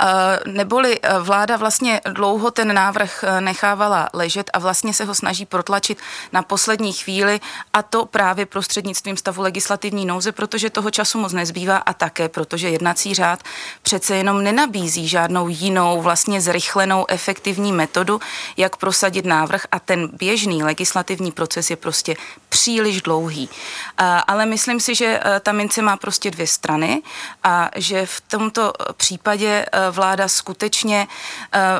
Eh, 0.00 0.06
neboli 0.46 1.00
vláda 1.20 1.56
vlastně 1.56 2.00
dlouho 2.12 2.50
ten 2.50 2.74
návrh 2.74 3.24
nechávala 3.40 4.08
ležet 4.12 4.50
a 4.52 4.58
vlastně 4.58 4.94
se 4.94 5.04
ho 5.04 5.14
snaží 5.14 5.46
protlačit 5.46 5.98
na 6.32 6.42
poslední 6.42 6.92
chvíli 6.92 7.40
a 7.72 7.82
to 7.82 8.06
právě 8.06 8.46
prostřednictvím 8.46 9.16
stavu 9.16 9.42
legislativní 9.42 10.06
nouze, 10.06 10.32
protože 10.32 10.70
toho 10.70 10.90
času 10.90 11.18
moc 11.18 11.32
nezbývá 11.32 11.76
a 11.76 11.92
také 11.92 12.28
protože 12.28 12.68
jednací 12.68 13.14
řád 13.14 13.42
přece 13.82 14.16
jenom 14.16 14.42
nenabízí 14.42 15.08
žádnou 15.08 15.48
jinou 15.48 16.02
vlastně 16.02 16.40
zrychlenou 16.40 17.04
efektivní 17.08 17.72
metodu, 17.72 18.20
jak 18.56 18.76
prosadit 18.76 19.24
návrh 19.24 19.66
a 19.72 19.78
ten 19.78 20.08
běžný 20.12 20.62
legislativní 20.62 21.32
proces 21.32 21.70
je 21.70 21.76
prostě 21.76 22.16
příliš 22.48 23.02
dlouhý 23.02 23.27
dlouhý. 23.28 23.48
Ale 24.26 24.46
myslím 24.46 24.80
si, 24.80 24.94
že 24.94 25.20
ta 25.40 25.52
mince 25.52 25.82
má 25.82 25.96
prostě 25.96 26.30
dvě 26.30 26.46
strany 26.46 27.02
a 27.42 27.70
že 27.76 28.06
v 28.06 28.20
tomto 28.20 28.72
případě 28.96 29.66
vláda 29.90 30.28
skutečně 30.28 31.06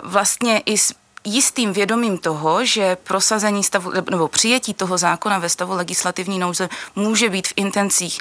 vlastně 0.03 0.63
i 0.67 0.77
jistým 1.25 1.73
vědomím 1.73 2.19
toho, 2.19 2.65
že 2.65 2.97
prosazení 2.97 3.65
stavu, 3.65 3.93
nebo 4.11 4.29
přijetí 4.29 4.75
toho 4.75 4.99
zákona 4.99 5.39
ve 5.39 5.49
stavu 5.49 5.75
legislativní 5.75 6.39
nouze 6.39 6.69
může 6.97 7.31
být 7.31 7.49
v 7.49 7.53
intencích 7.57 8.21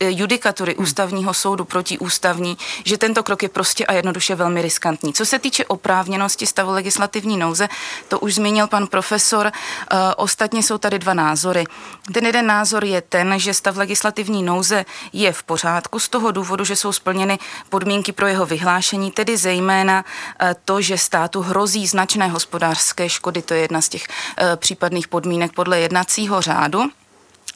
eh, 0.00 0.10
judikatury 0.10 0.74
hmm. 0.74 0.82
ústavního 0.82 1.34
soudu 1.34 1.64
proti 1.64 1.98
ústavní, 1.98 2.58
že 2.84 2.98
tento 2.98 3.22
krok 3.22 3.42
je 3.42 3.48
prostě 3.48 3.86
a 3.86 3.92
jednoduše 3.92 4.34
velmi 4.34 4.62
riskantní. 4.62 5.12
Co 5.12 5.26
se 5.26 5.38
týče 5.38 5.64
oprávněnosti 5.64 6.46
stavu 6.46 6.72
legislativní 6.72 7.36
nouze, 7.36 7.68
to 8.08 8.18
už 8.18 8.34
zmínil 8.34 8.66
pan 8.66 8.86
profesor, 8.86 9.46
uh, 9.46 9.98
ostatně 10.16 10.62
jsou 10.62 10.78
tady 10.78 10.98
dva 10.98 11.14
názory. 11.14 11.64
Ten 12.12 12.26
jeden 12.26 12.46
názor 12.46 12.84
je 12.84 13.00
ten, 13.00 13.38
že 13.38 13.54
stav 13.54 13.76
legislativní 13.76 14.42
nouze 14.42 14.84
je 15.12 15.32
v 15.32 15.42
pořádku 15.42 15.98
z 15.98 16.08
toho 16.08 16.30
důvodu, 16.30 16.64
že 16.64 16.76
jsou 16.76 16.92
splněny 16.92 17.38
podmínky 17.70 18.12
pro 18.12 18.26
jeho 18.26 18.46
vyhlášení, 18.46 19.10
tedy 19.10 19.36
zejména 19.36 20.04
uh, 20.04 20.48
to, 20.64 20.80
že 20.80 20.98
státu 20.98 21.42
hrozí 21.42 21.86
značné 21.86 22.28
hospodářské 22.46 23.08
škody. 23.08 23.42
To 23.42 23.54
je 23.54 23.60
jedna 23.60 23.80
z 23.80 23.88
těch 23.88 24.06
eh, 24.38 24.56
případných 24.56 25.08
podmínek 25.08 25.52
podle 25.52 25.80
jednacího 25.80 26.40
řádu. 26.40 26.90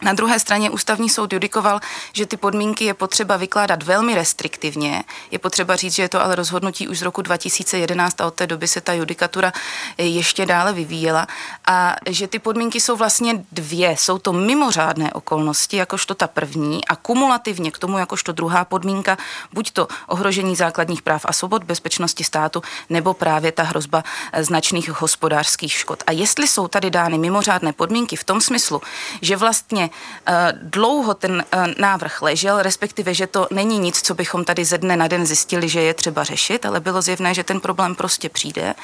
Na 0.03 0.13
druhé 0.13 0.39
straně 0.39 0.71
ústavní 0.71 1.09
soud 1.09 1.33
judikoval, 1.33 1.81
že 2.13 2.27
ty 2.27 2.37
podmínky 2.37 2.85
je 2.85 2.95
potřeba 2.95 3.37
vykládat 3.37 3.83
velmi 3.83 4.15
restriktivně. 4.15 5.05
Je 5.31 5.39
potřeba 5.39 5.77
říct, 5.77 5.95
že 5.95 6.03
je 6.03 6.09
to 6.09 6.25
ale 6.25 6.35
rozhodnutí 6.35 6.89
už 6.89 6.99
z 6.99 7.03
roku 7.03 7.23
2011 7.23 8.21
a 8.21 8.27
od 8.27 8.35
té 8.35 8.47
doby 8.47 8.69
se 8.69 8.81
ta 8.81 8.93
judikatura 8.93 9.53
ještě 9.99 10.47
dále 10.47 10.73
vyvíjela 10.73 11.27
a 11.67 11.97
že 12.09 12.27
ty 12.29 12.39
podmínky 12.39 12.81
jsou 12.81 12.97
vlastně 12.97 13.45
dvě. 13.53 13.97
Jsou 13.99 14.19
to 14.19 14.33
mimořádné 14.33 15.13
okolnosti, 15.13 15.77
jakožto 15.77 16.15
ta 16.15 16.27
první 16.27 16.85
a 16.85 16.97
kumulativně 16.97 17.71
k 17.71 17.79
tomu 17.79 17.99
jakožto 17.99 18.33
druhá 18.33 18.65
podmínka, 18.65 19.17
buď 19.53 19.71
to 19.71 19.89
ohrožení 20.07 20.57
základních 20.57 21.03
práv 21.03 21.23
a 21.25 21.33
svobod 21.33 21.65
bezpečnosti 21.65 22.25
státu, 22.25 22.63
nebo 22.91 23.15
právě 23.15 23.53
ta 23.53 23.63
hrozba 23.63 24.05
značných 24.41 25.01
hospodářských 25.01 25.73
škod. 25.73 26.03
A 26.07 26.13
jestli 26.13 26.49
jsou 26.49 26.69
tady 26.69 26.91
dány 26.91 27.19
mimořádné 27.19 27.73
podmínky 27.73 28.17
v 28.17 28.25
tom 28.25 28.41
smyslu, 28.41 28.83
že 29.23 29.37
vlastně 29.37 29.90
Eh, 30.27 30.53
dlouho 30.63 31.15
ten 31.15 31.45
eh, 31.53 31.75
návrh 31.79 32.23
ležel, 32.23 32.63
respektive, 32.63 33.15
že 33.15 33.27
to 33.27 33.47
není 33.51 33.79
nic, 33.79 34.03
co 34.03 34.15
bychom 34.15 34.45
tady 34.45 34.65
ze 34.65 34.79
dne 34.79 34.97
na 34.97 35.09
den 35.09 35.27
zjistili, 35.27 35.69
že 35.69 35.81
je 35.81 35.95
třeba 35.95 36.25
řešit, 36.25 36.67
ale 36.67 36.81
bylo 36.81 37.03
zjevné, 37.03 37.35
že 37.35 37.45
ten 37.45 37.61
problém 37.61 37.95
prostě 37.95 38.29
přijde 38.29 38.75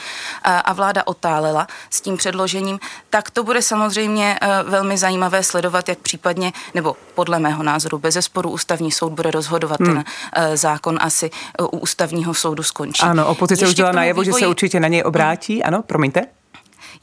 a 0.43 0.73
vláda 0.73 1.07
otálela 1.07 1.67
s 1.91 2.01
tím 2.01 2.17
předložením, 2.17 2.79
tak 3.11 3.31
to 3.31 3.45
bude 3.45 3.63
samozřejmě 3.63 4.39
eh, 4.43 4.49
velmi 4.63 4.99
zajímavé 4.99 5.43
sledovat, 5.43 5.89
jak 5.89 5.99
případně, 5.99 6.53
nebo 6.75 6.97
podle 7.15 7.39
mého 7.39 7.63
názoru, 7.63 7.99
bez 7.99 8.15
zesporu 8.15 8.51
ústavní 8.51 8.93
soud 8.93 9.13
bude 9.13 9.31
rozhodovat 9.31 9.81
hmm. 9.81 9.95
ten 9.95 10.05
zákon 10.55 10.99
asi 11.01 11.31
u 11.61 11.79
ústavního 11.79 12.35
soudu 12.35 12.63
skončí. 12.63 13.03
Ano, 13.03 13.27
opozice 13.27 13.67
už 13.67 13.75
dělá 13.75 13.93
najevo, 13.93 14.21
vývoji... 14.21 14.41
že 14.41 14.45
se 14.45 14.49
určitě 14.49 14.81
na 14.81 14.89
něj 14.89 15.03
obrátí. 15.07 15.63
Ano, 15.63 15.83
promiňte. 15.83 16.27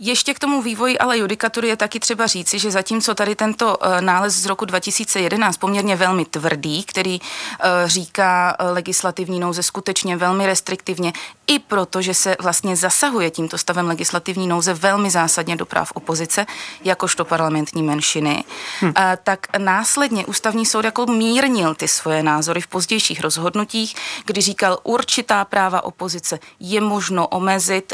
Ještě 0.05 0.33
k 0.33 0.39
tomu 0.39 0.61
vývoji 0.61 0.97
ale 0.97 1.17
judikatury 1.17 1.67
je 1.67 1.75
taky 1.75 1.99
třeba 1.99 2.27
říci, 2.27 2.59
že 2.59 2.71
zatímco 2.71 3.15
tady 3.15 3.35
tento 3.35 3.77
eh, 3.81 4.01
nález 4.01 4.33
z 4.33 4.45
roku 4.45 4.65
2011 4.65 5.57
poměrně 5.57 5.95
velmi 5.95 6.25
tvrdý, 6.25 6.83
který 6.83 7.19
eh, 7.21 7.69
říká 7.85 8.55
eh, 8.59 8.69
legislativní 8.69 9.39
nouze 9.39 9.63
skutečně 9.63 10.17
velmi 10.17 10.45
restriktivně, 10.45 11.13
i 11.47 11.59
proto, 11.59 12.01
že 12.01 12.13
se 12.13 12.35
vlastně 12.39 12.75
zasahuje 12.75 13.31
tímto 13.31 13.57
stavem 13.57 13.87
legislativní 13.87 14.47
nouze 14.47 14.73
velmi 14.73 15.09
zásadně 15.09 15.55
do 15.55 15.65
práv 15.65 15.91
opozice, 15.95 16.45
jakožto 16.83 17.25
parlamentní 17.25 17.83
menšiny, 17.83 18.43
hm. 18.81 18.93
tak 19.23 19.47
následně 19.57 20.25
ústavní 20.25 20.65
soud 20.65 20.85
jako 20.85 21.05
mírnil 21.05 21.75
ty 21.75 21.87
svoje 21.87 22.23
názory 22.23 22.61
v 22.61 22.67
pozdějších 22.67 23.21
rozhodnutích, 23.21 23.95
kdy 24.25 24.41
říkal, 24.41 24.79
určitá 24.83 25.45
práva 25.45 25.83
opozice 25.83 26.39
je 26.59 26.81
možno 26.81 27.27
omezit, 27.27 27.93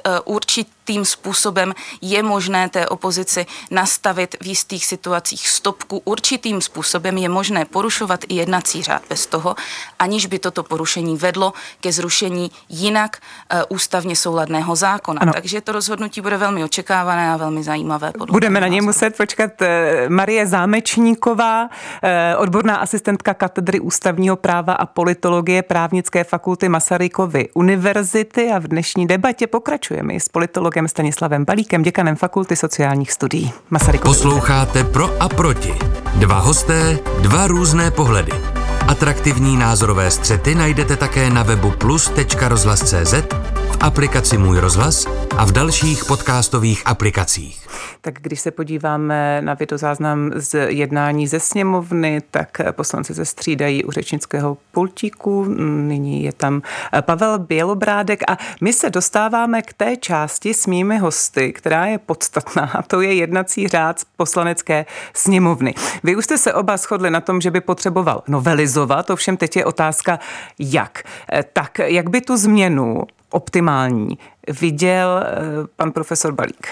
určitým 0.90 1.06
způsobem 1.06 1.74
je 2.02 2.24
možné 2.24 2.70
té 2.70 2.88
opozici 2.88 3.46
nastavit 3.72 4.36
v 4.42 4.48
jistých 4.48 4.86
situacích 4.86 5.48
stopku. 5.48 6.02
Určitým 6.06 6.62
způsobem 6.62 7.18
je 7.18 7.30
možné 7.30 7.66
porušovat 7.66 8.20
i 8.28 8.36
jednací 8.36 8.84
řád 8.84 9.02
bez 9.10 9.26
toho, 9.26 9.56
aniž 10.00 10.26
by 10.26 10.40
toto 10.40 10.64
porušení 10.64 11.18
vedlo 11.18 11.54
ke 11.82 11.92
zrušení 11.92 12.52
jinak 12.70 13.18
uh, 13.18 13.62
ústavně 13.70 14.16
souladného 14.16 14.76
zákona. 14.76 15.22
Ano. 15.22 15.34
Takže 15.34 15.62
to 15.62 15.72
rozhodnutí 15.72 16.22
bude 16.22 16.38
velmi 16.38 16.64
očekávané 16.64 17.34
a 17.34 17.38
velmi 17.38 17.64
zajímavé. 17.64 18.12
Budeme 18.32 18.62
na 18.62 18.68
něj 18.68 18.82
muset 18.82 19.18
počkat. 19.18 19.62
Eh, 19.62 20.10
Marie 20.10 20.48
Zámečníková, 20.48 21.70
eh, 22.04 22.36
odborná 22.36 22.76
asistentka 22.76 23.34
katedry 23.34 23.80
ústavního 23.80 24.36
práva 24.36 24.74
a 24.74 24.86
politologie 24.86 25.62
právnické 25.62 26.24
fakulty 26.24 26.70
Masarykovy 26.70 27.50
univerzity 27.54 28.52
a 28.52 28.60
v 28.60 28.68
dnešní 28.68 29.08
debatě 29.08 29.48
pokračujeme 29.48 30.14
s 30.14 30.30
politologem 30.30 30.79
Stanislavem 30.88 31.46
Balíkem 31.46 31.82
děkanem 31.82 32.16
Fakulty 32.16 32.56
sociálních 32.56 33.12
studií. 33.12 33.54
Masarykovy. 33.70 34.16
Posloucháte 34.16 34.84
Pro 34.84 35.22
a 35.22 35.30
proti. 35.30 35.74
Dva 36.16 36.40
hosté, 36.40 37.00
dva 37.22 37.48
různé 37.48 37.92
pohledy. 37.92 38.32
Atraktivní 38.88 39.58
názorové 39.58 40.12
střety 40.12 40.56
najdete 40.56 40.96
také 40.96 41.30
na 41.30 41.44
webu 41.44 41.72
plus.rozhlas.cz, 41.72 43.14
aplikaci 43.82 44.38
Můj 44.38 44.60
rozhlas 44.60 45.06
a 45.38 45.46
v 45.46 45.52
dalších 45.52 46.06
podcastových 46.06 46.82
aplikacích. 46.86 47.68
Tak 48.02 48.14
když 48.22 48.40
se 48.40 48.52
podíváme 48.52 49.42
na 49.42 49.54
videozáznam 49.54 50.32
z 50.36 50.70
jednání 50.70 51.28
ze 51.28 51.40
sněmovny, 51.40 52.22
tak 52.32 52.62
poslanci 52.72 53.14
se 53.14 53.26
střídají 53.26 53.84
u 53.84 53.92
řečnického 53.92 54.58
pultíku. 54.72 55.46
Nyní 55.88 56.24
je 56.24 56.34
tam 56.34 56.62
Pavel 57.02 57.40
Bělobrádek 57.40 58.32
a 58.32 58.38
my 58.62 58.74
se 58.74 58.90
dostáváme 58.90 59.62
k 59.62 59.74
té 59.74 59.98
části 59.98 60.54
s 60.54 60.68
mými 60.68 60.98
hosty, 60.98 61.54
která 61.54 61.86
je 61.86 61.98
podstatná 61.98 62.72
a 62.74 62.82
to 62.82 63.02
je 63.02 63.14
jednací 63.14 63.68
řád 63.68 64.02
poslanecké 64.18 64.86
sněmovny. 65.14 65.74
Vy 66.04 66.16
už 66.16 66.26
jste 66.26 66.38
se 66.38 66.54
oba 66.54 66.78
shodli 66.78 67.12
na 67.12 67.22
tom, 67.22 67.42
že 67.42 67.52
by 67.52 67.62
potřeboval 67.62 68.24
novelizovat, 68.28 69.10
ovšem 69.10 69.38
teď 69.38 69.56
je 69.56 69.66
otázka 69.66 70.20
jak. 70.60 71.04
Tak 71.54 71.80
jak 71.80 72.10
by 72.10 72.22
tu 72.22 72.38
změnu 72.38 73.04
optimální 73.30 74.18
viděl 74.62 75.24
eh, 75.24 75.38
pan 75.76 75.92
profesor 75.92 76.32
Balík? 76.32 76.68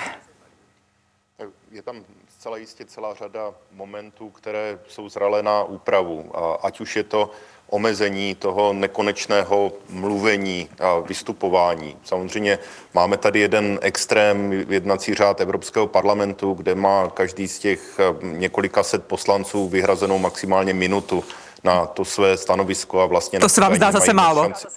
Je 1.72 1.82
tam 1.82 1.96
zcela 2.40 2.58
jistě 2.58 2.86
celá 2.86 3.14
řada 3.14 3.54
momentů, 3.72 4.30
které 4.30 4.80
jsou 4.88 5.10
zralé 5.10 5.44
na 5.44 5.64
úpravu. 5.64 6.32
A 6.38 6.54
ať 6.54 6.80
už 6.80 6.96
je 6.96 7.04
to 7.04 7.32
omezení 7.70 8.36
toho 8.36 8.74
nekonečného 8.74 9.72
mluvení 9.90 10.70
a 10.80 11.00
vystupování. 11.00 11.98
Samozřejmě 12.04 12.60
máme 12.94 13.18
tady 13.18 13.40
jeden 13.40 13.80
extrém 13.82 14.52
jednací 14.52 15.14
řád 15.14 15.42
Evropského 15.42 15.88
parlamentu, 15.88 16.54
kde 16.54 16.76
má 16.76 17.10
každý 17.10 17.48
z 17.48 17.60
těch 17.60 18.00
eh, 18.00 18.26
několika 18.26 18.84
set 18.84 19.06
poslanců 19.06 19.68
vyhrazenou 19.68 20.20
maximálně 20.20 20.74
minutu 20.74 21.24
na 21.64 21.86
to 21.86 22.06
své 22.06 22.38
stanovisko 22.38 23.02
a 23.02 23.06
vlastně... 23.06 23.40
To 23.40 23.50
se 23.50 23.62
vám 23.62 23.76
zdá 23.76 23.92
zase 23.92 24.14
málo? 24.14 24.44
Šanci. 24.44 24.68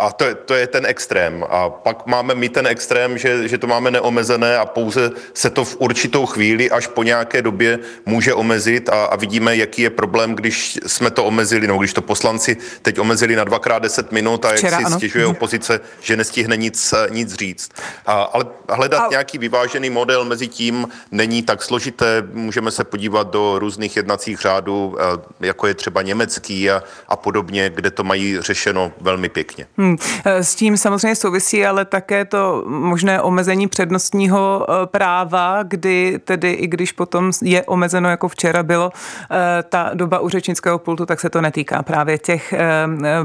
A 0.00 0.12
to, 0.12 0.24
to 0.44 0.54
je 0.54 0.66
ten 0.66 0.86
extrém. 0.86 1.44
A 1.48 1.70
pak 1.70 2.06
máme 2.06 2.34
my 2.34 2.48
ten 2.48 2.66
extrém, 2.66 3.18
že, 3.18 3.48
že 3.48 3.58
to 3.58 3.66
máme 3.66 3.90
neomezené 3.90 4.58
a 4.58 4.66
pouze 4.66 5.10
se 5.34 5.50
to 5.50 5.64
v 5.64 5.76
určitou 5.78 6.26
chvíli 6.26 6.70
až 6.70 6.86
po 6.86 7.02
nějaké 7.02 7.42
době 7.42 7.78
může 8.06 8.34
omezit 8.34 8.88
a, 8.88 9.04
a 9.04 9.16
vidíme, 9.16 9.56
jaký 9.56 9.82
je 9.82 9.90
problém, 9.90 10.34
když 10.34 10.78
jsme 10.86 11.10
to 11.10 11.24
omezili, 11.24 11.66
no 11.66 11.78
když 11.78 11.92
to 11.92 12.02
poslanci 12.02 12.56
teď 12.82 12.98
omezili 12.98 13.36
na 13.36 13.44
dvakrát 13.44 13.82
deset 13.82 14.12
minut 14.12 14.44
a 14.44 14.52
Včera, 14.52 14.70
jak 14.70 14.80
si 14.80 14.86
ano. 14.86 14.96
stěžuje 14.96 15.24
mhm. 15.24 15.36
opozice, 15.36 15.80
že 16.00 16.16
nestihne 16.16 16.56
nic, 16.56 16.94
nic 17.10 17.34
říct. 17.34 17.70
A, 18.06 18.22
ale 18.22 18.44
hledat 18.68 19.00
a... 19.00 19.08
nějaký 19.10 19.38
vyvážený 19.38 19.90
model 19.90 20.24
mezi 20.24 20.48
tím 20.48 20.88
není 21.10 21.42
tak 21.42 21.62
složité. 21.62 22.22
Můžeme 22.32 22.70
se 22.70 22.84
podívat 22.84 23.30
do 23.30 23.58
různých 23.58 23.96
jednacích 23.96 24.40
řádů, 24.40 24.96
jako 25.40 25.66
je 25.66 25.74
třeba 25.74 26.02
německý 26.02 26.70
a, 26.70 26.82
a 27.08 27.16
podobně, 27.16 27.70
kde 27.74 27.90
to 27.90 28.04
mají 28.04 28.40
řešeno 28.40 28.92
velmi 29.00 29.28
pěkně. 29.28 29.66
Hmm. 29.76 29.89
Eh, 30.24 30.44
s 30.44 30.54
tím 30.54 30.76
samozřejmě 30.76 31.14
souvisí 31.14 31.66
ale 31.66 31.84
také 31.84 32.24
to 32.24 32.64
možné 32.66 33.22
omezení 33.22 33.68
přednostního 33.68 34.66
eh, 34.68 34.86
práva, 34.86 35.62
kdy 35.62 36.20
tedy 36.24 36.52
i 36.52 36.66
když 36.66 36.92
potom 36.92 37.32
je 37.42 37.64
omezeno, 37.64 38.08
jako 38.08 38.28
včera 38.28 38.62
bylo 38.62 38.90
eh, 39.30 39.62
ta 39.62 39.90
doba 39.94 40.18
u 40.18 40.28
řečnického 40.28 40.78
pultu, 40.78 41.06
tak 41.06 41.20
se 41.20 41.30
to 41.30 41.40
netýká 41.40 41.82
právě 41.82 42.18
těch 42.18 42.54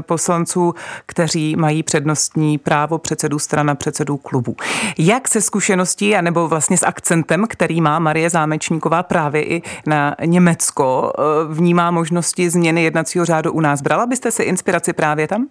poslanců, 0.00 0.74
kteří 1.06 1.56
mají 1.56 1.82
přednostní 1.82 2.58
právo 2.58 2.98
předsedů 2.98 3.38
strana, 3.38 3.74
předsedů 3.74 4.16
klubů. 4.16 4.56
Jak 4.98 5.28
se 5.28 5.40
zkušeností, 5.40 6.16
anebo 6.16 6.48
vlastně 6.48 6.78
s 6.78 6.86
akcentem, 6.86 7.46
který 7.48 7.80
má 7.80 7.98
Marie 7.98 8.30
Zámečníková 8.30 9.02
právě 9.02 9.44
i 9.44 9.62
na 9.86 10.16
Německo, 10.24 11.12
vnímá 11.48 11.90
možnosti 11.90 12.50
změny 12.50 12.82
jednacího 12.82 13.24
řádu 13.24 13.52
u 13.52 13.60
nás? 13.60 13.82
Brala 13.82 14.06
byste 14.06 14.30
si 14.30 14.42
inspiraci 14.42 14.92
právě 14.92 15.28
tam? 15.28 15.46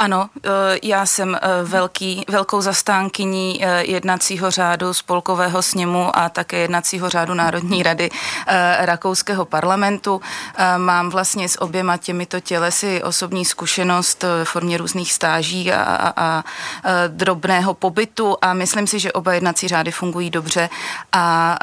Ano, 0.00 0.30
eh, 0.44 0.48
já 0.82 1.06
jsem 1.06 1.34
eh, 1.34 1.40
velký, 1.64 2.24
velkou 2.28 2.60
zastánkyní 2.60 3.64
eh, 3.64 3.84
jednacího 3.84 4.50
řádu 4.50 4.94
spolkového 4.94 5.62
sněmu 5.62 6.16
a 6.16 6.28
také 6.28 6.56
jednacího 6.56 7.08
řádu 7.08 7.34
Národní 7.34 7.82
rady 7.82 8.10
Rakouského 8.78 9.44
parlamentu. 9.44 10.20
Mám 10.76 11.10
vlastně 11.10 11.48
s 11.48 11.62
oběma 11.62 11.96
těmito 11.96 12.40
tělesy 12.40 13.02
osobní 13.02 13.44
zkušenost 13.44 14.22
v 14.22 14.44
formě 14.44 14.78
různých 14.78 15.12
stáží 15.12 15.72
a, 15.72 15.82
a, 15.82 16.10
a 16.16 16.42
drobného 17.08 17.74
pobytu 17.74 18.36
a 18.42 18.54
myslím 18.54 18.86
si, 18.86 18.98
že 18.98 19.12
oba 19.12 19.32
jednací 19.34 19.68
řády 19.68 19.90
fungují 19.90 20.30
dobře 20.30 20.68
a 21.12 21.58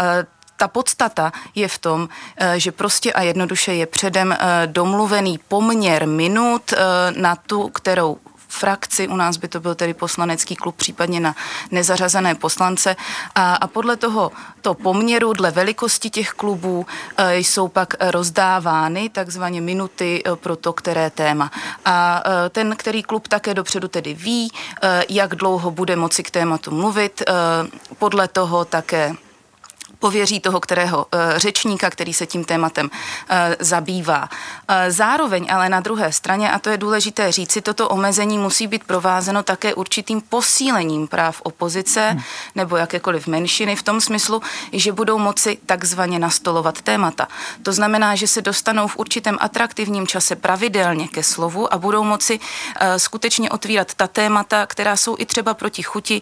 ta 0.58 0.68
podstata 0.68 1.32
je 1.56 1.68
v 1.68 1.78
tom, 1.78 2.10
eh, 2.38 2.60
že 2.60 2.72
prostě 2.72 3.14
a 3.14 3.22
jednoduše 3.22 3.74
je 3.74 3.86
předem 3.86 4.32
eh, 4.32 4.68
domluvený 4.68 5.40
poměr 5.48 6.08
minut 6.08 6.74
eh, 6.74 6.78
na 7.12 7.36
tu, 7.36 7.70
kterou 7.70 8.18
frakci, 8.48 9.08
u 9.08 9.16
nás 9.16 9.38
by 9.38 9.48
to 9.48 9.60
byl 9.60 9.76
tedy 9.76 9.94
poslanecký 9.94 10.56
klub, 10.56 10.76
případně 10.76 11.20
na 11.20 11.36
nezařazené 11.72 12.36
poslance 12.36 12.96
a, 13.36 13.56
a 13.56 13.68
podle 13.68 13.98
toho 13.98 14.32
to 14.62 14.74
poměru, 14.74 15.34
dle 15.34 15.52
velikosti 15.52 16.10
těch 16.10 16.30
klubů 16.30 16.86
e, 17.18 17.38
jsou 17.38 17.68
pak 17.68 17.94
rozdávány 18.00 19.10
takzvaně 19.10 19.62
minuty 19.62 20.24
pro 20.36 20.56
to, 20.56 20.74
které 20.74 21.10
téma. 21.10 21.52
A 21.86 22.24
e, 22.26 22.50
ten, 22.50 22.76
který 22.76 23.04
klub 23.04 23.28
také 23.28 23.54
dopředu 23.54 23.88
tedy 23.88 24.14
ví, 24.14 24.52
e, 24.82 25.04
jak 25.10 25.36
dlouho 25.36 25.72
bude 25.72 25.96
moci 25.96 26.24
k 26.24 26.32
tématu 26.32 26.72
mluvit, 26.72 27.22
e, 27.22 27.34
podle 28.00 28.28
toho 28.28 28.66
také 28.66 29.16
pověří 30.00 30.40
toho, 30.40 30.60
kterého 30.60 30.98
uh, 30.98 31.20
řečníka, 31.38 31.90
který 31.90 32.14
se 32.14 32.26
tím 32.26 32.46
tématem 32.46 32.86
uh, 32.86 33.38
zabývá. 33.60 34.22
Uh, 34.22 34.76
zároveň 34.90 35.48
ale 35.52 35.70
na 35.70 35.80
druhé 35.80 36.12
straně, 36.12 36.52
a 36.52 36.60
to 36.60 36.70
je 36.70 36.78
důležité 36.78 37.32
říci, 37.32 37.62
toto 37.62 37.90
omezení 37.90 38.38
musí 38.38 38.68
být 38.68 38.84
provázeno 38.84 39.44
také 39.44 39.74
určitým 39.74 40.22
posílením 40.22 41.08
práv 41.08 41.42
opozice 41.44 42.10
hmm. 42.10 42.22
nebo 42.56 42.78
jakékoliv 42.78 43.28
menšiny 43.28 43.76
v 43.76 43.84
tom 43.84 44.02
smyslu, 44.02 44.42
že 44.74 44.92
budou 44.92 45.18
moci 45.18 45.58
takzvaně 45.66 46.20
nastolovat 46.20 46.82
témata. 46.82 47.28
To 47.64 47.74
znamená, 47.74 48.16
že 48.16 48.28
se 48.28 48.42
dostanou 48.42 48.88
v 48.88 48.98
určitém 48.98 49.38
atraktivním 49.40 50.08
čase 50.08 50.36
pravidelně 50.36 51.08
ke 51.08 51.24
slovu 51.24 51.74
a 51.74 51.78
budou 51.78 52.04
moci 52.04 52.40
skutečně 52.98 53.50
otvírat 53.50 53.94
ta 53.94 54.08
témata, 54.08 54.66
která 54.66 54.98
jsou 54.98 55.16
i 55.20 55.26
třeba 55.26 55.54
proti 55.54 55.84
chuti 55.84 56.22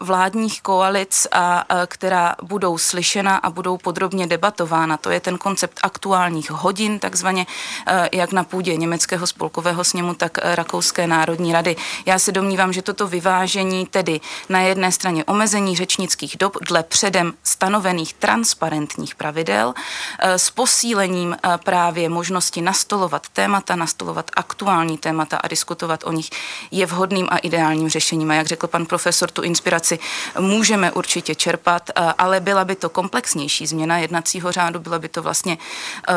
vládních 0.00 0.62
koalic 0.62 1.26
a 1.32 1.64
která 1.86 2.34
budou 2.42 2.78
slyšena 2.92 3.36
a 3.36 3.50
budou 3.50 3.76
podrobně 3.76 4.26
debatována. 4.26 4.96
To 4.96 5.10
je 5.10 5.20
ten 5.20 5.38
koncept 5.38 5.80
aktuálních 5.82 6.50
hodin, 6.50 6.98
takzvaně 6.98 7.46
eh, 7.86 8.08
jak 8.12 8.32
na 8.32 8.44
půdě 8.44 8.76
německého 8.76 9.26
spolkového 9.26 9.84
sněmu, 9.84 10.14
tak 10.14 10.38
eh, 10.38 10.56
Rakouské 10.56 11.06
národní 11.06 11.52
rady. 11.52 11.76
Já 12.06 12.18
se 12.18 12.32
domnívám, 12.32 12.72
že 12.72 12.82
toto 12.82 13.08
vyvážení, 13.08 13.86
tedy 13.86 14.20
na 14.48 14.60
jedné 14.60 14.92
straně 14.92 15.24
omezení 15.24 15.76
řečnických 15.76 16.36
dob 16.36 16.56
dle 16.68 16.82
předem 16.82 17.32
stanovených 17.42 18.14
transparentních 18.14 19.14
pravidel, 19.14 19.72
eh, 19.72 20.38
s 20.38 20.50
posílením 20.50 21.36
právě 21.64 22.08
možnosti 22.08 22.60
nastolovat 22.60 23.28
témata, 23.32 23.76
nastolovat 23.76 24.30
aktuální 24.36 24.98
témata 24.98 25.36
a 25.36 25.48
diskutovat 25.48 26.04
o 26.04 26.12
nich, 26.12 26.30
je 26.70 26.86
vhodným 26.86 27.28
a 27.30 27.38
ideálním 27.38 27.88
řešením. 27.88 28.30
A 28.30 28.34
jak 28.34 28.46
řekl 28.46 28.66
pan 28.66 28.86
profesor, 28.86 29.30
tu 29.30 29.42
inspiraci 29.42 29.98
můžeme 30.38 30.92
určitě 30.92 31.34
čerpat, 31.34 31.90
ale 32.18 32.40
byla 32.40 32.64
by 32.64 32.81
to 32.82 32.88
komplexnější 32.88 33.66
změna 33.66 33.98
jednacího 33.98 34.52
řádu, 34.52 34.80
byla 34.80 34.98
by 34.98 35.08
to 35.08 35.22
vlastně 35.22 35.58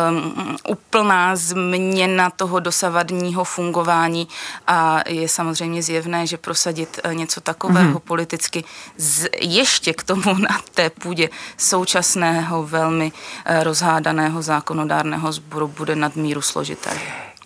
um, 0.09 0.57
úplná 0.69 1.35
změna 1.35 2.29
toho 2.29 2.59
dosavadního 2.59 3.43
fungování 3.43 4.27
a 4.67 4.99
je 5.09 5.29
samozřejmě 5.29 5.81
zjevné, 5.83 6.27
že 6.27 6.37
prosadit 6.37 6.99
eh, 7.03 7.15
něco 7.15 7.41
takového 7.41 7.99
mm-hmm. 7.99 8.07
politicky 8.07 8.63
z, 8.97 9.29
ještě 9.41 9.93
k 9.93 10.03
tomu 10.03 10.33
na 10.33 10.59
té 10.73 10.89
půdě 10.89 11.29
současného 11.57 12.65
velmi 12.65 13.11
uh, 13.11 13.63
rozhádaného 13.63 14.41
zákonodárného 14.41 15.31
sboru 15.31 15.67
bude 15.67 15.95
nadmíru 15.95 16.41
složité. 16.41 16.89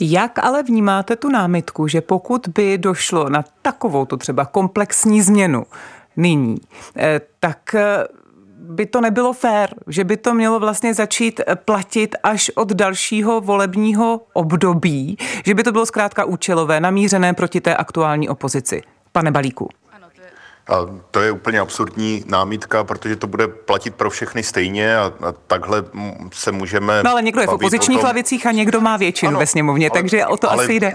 Jak 0.02 0.40
ale 0.40 0.64
vnímáte 0.64 1.16
tu 1.16 1.30
námitku, 1.30 1.88
že 1.88 2.02
pokud 2.02 2.48
by 2.48 2.78
došlo 2.78 3.30
na 3.30 3.44
takovou 3.62 4.06
tu 4.06 4.18
třeba 4.18 4.46
komplexní 4.46 5.22
změnu 5.22 5.64
nyní, 6.18 6.58
eh, 6.96 7.22
tak 7.40 7.76
by 8.60 8.86
to 8.86 9.02
nebylo 9.02 9.34
fér, 9.34 9.70
že 9.88 10.04
by 10.04 10.18
to 10.18 10.34
mělo 10.34 10.60
vlastně 10.60 10.94
začít 10.94 11.42
platit 11.66 12.16
až 12.24 12.52
od 12.56 12.74
dalšího 12.74 13.42
volebního 13.42 14.22
období, 14.34 15.18
že 15.46 15.54
by 15.54 15.64
to 15.64 15.72
bylo 15.72 15.86
zkrátka 15.86 16.26
účelové, 16.26 16.80
namířené 16.80 17.34
proti 17.34 17.62
té 17.62 17.76
aktuální 17.76 18.30
opozici. 18.30 18.82
Pane 19.12 19.32
Balíku. 19.32 19.70
A 20.70 20.86
to 21.12 21.22
je 21.22 21.32
úplně 21.32 21.60
absurdní 21.60 22.24
námítka, 22.28 22.84
protože 22.84 23.16
to 23.16 23.28
bude 23.28 23.48
platit 23.48 23.96
pro 23.96 24.10
všechny 24.10 24.44
stejně 24.44 24.98
a, 24.98 25.14
a 25.22 25.32
takhle 25.48 25.84
se 26.34 26.52
můžeme. 26.52 27.04
No 27.04 27.12
ale 27.12 27.22
někdo 27.22 27.42
je 27.42 27.48
v 27.48 27.50
opozičních 27.50 28.04
lavicích 28.04 28.46
a 28.46 28.52
někdo 28.52 28.82
má 28.82 28.98
většinu 28.98 29.30
ano, 29.30 29.40
ve 29.40 29.46
sněmovně, 29.46 29.90
ale, 29.90 30.02
takže 30.02 30.26
o 30.26 30.38
to 30.38 30.52
ale 30.52 30.64
asi 30.64 30.74
jde. 30.74 30.94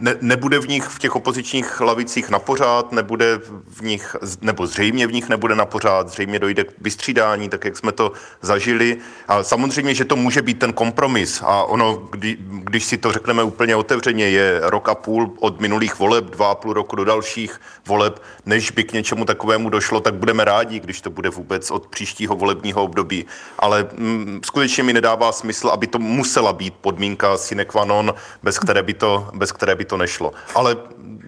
Ne, 0.00 0.14
nebude 0.20 0.58
v 0.58 0.68
nich 0.68 0.84
v 0.84 0.98
těch 0.98 1.16
opozičních 1.16 1.80
lavicích 1.80 2.30
na 2.30 2.38
pořád, 2.38 2.92
nebude 2.92 3.40
v 3.68 3.82
nich, 3.82 4.16
nebo 4.40 4.66
zřejmě 4.66 5.06
v 5.06 5.12
nich 5.12 5.28
nebude 5.28 5.54
na 5.54 5.66
pořád, 5.66 6.08
zřejmě 6.08 6.38
dojde 6.38 6.64
k 6.64 6.72
vystřídání, 6.80 7.48
tak 7.48 7.64
jak 7.64 7.76
jsme 7.76 7.92
to 7.92 8.12
zažili. 8.42 8.96
A 9.28 9.42
samozřejmě, 9.42 9.94
že 9.94 10.04
to 10.04 10.16
může 10.16 10.42
být 10.42 10.58
ten 10.58 10.72
kompromis 10.72 11.42
a 11.42 11.62
ono, 11.62 11.94
kdy, 12.10 12.36
když 12.40 12.84
si 12.84 12.98
to 12.98 13.12
řekneme 13.12 13.42
úplně 13.42 13.76
otevřeně, 13.76 14.28
je 14.28 14.60
rok 14.62 14.88
a 14.88 14.94
půl 14.94 15.34
od 15.40 15.60
minulých 15.60 15.98
voleb, 15.98 16.24
dva 16.24 16.50
a 16.50 16.54
půl 16.54 16.72
roku 16.72 16.96
do 16.96 17.04
dalších 17.04 17.60
voleb, 17.86 18.22
než 18.46 18.70
by 18.70 18.84
k 18.84 18.92
něčemu 18.98 19.24
takovému 19.24 19.70
došlo, 19.70 20.00
tak 20.00 20.14
budeme 20.14 20.44
rádi, 20.44 20.80
když 20.80 21.00
to 21.00 21.10
bude 21.10 21.30
vůbec 21.30 21.70
od 21.70 21.86
příštího 21.86 22.36
volebního 22.36 22.82
období. 22.82 23.26
Ale 23.58 23.86
mm, 23.96 24.40
skutečně 24.44 24.82
mi 24.82 24.92
nedává 24.92 25.32
smysl, 25.32 25.68
aby 25.68 25.86
to 25.86 25.98
musela 25.98 26.52
být 26.52 26.74
podmínka 26.80 27.36
sine 27.36 27.64
qua 27.64 27.84
non, 27.84 28.14
bez 28.42 28.58
které 28.58 28.82
by 28.82 28.94
to, 28.94 29.30
bez 29.34 29.52
které 29.52 29.74
by 29.74 29.84
to 29.84 29.96
nešlo. 29.96 30.32
Ale 30.54 30.76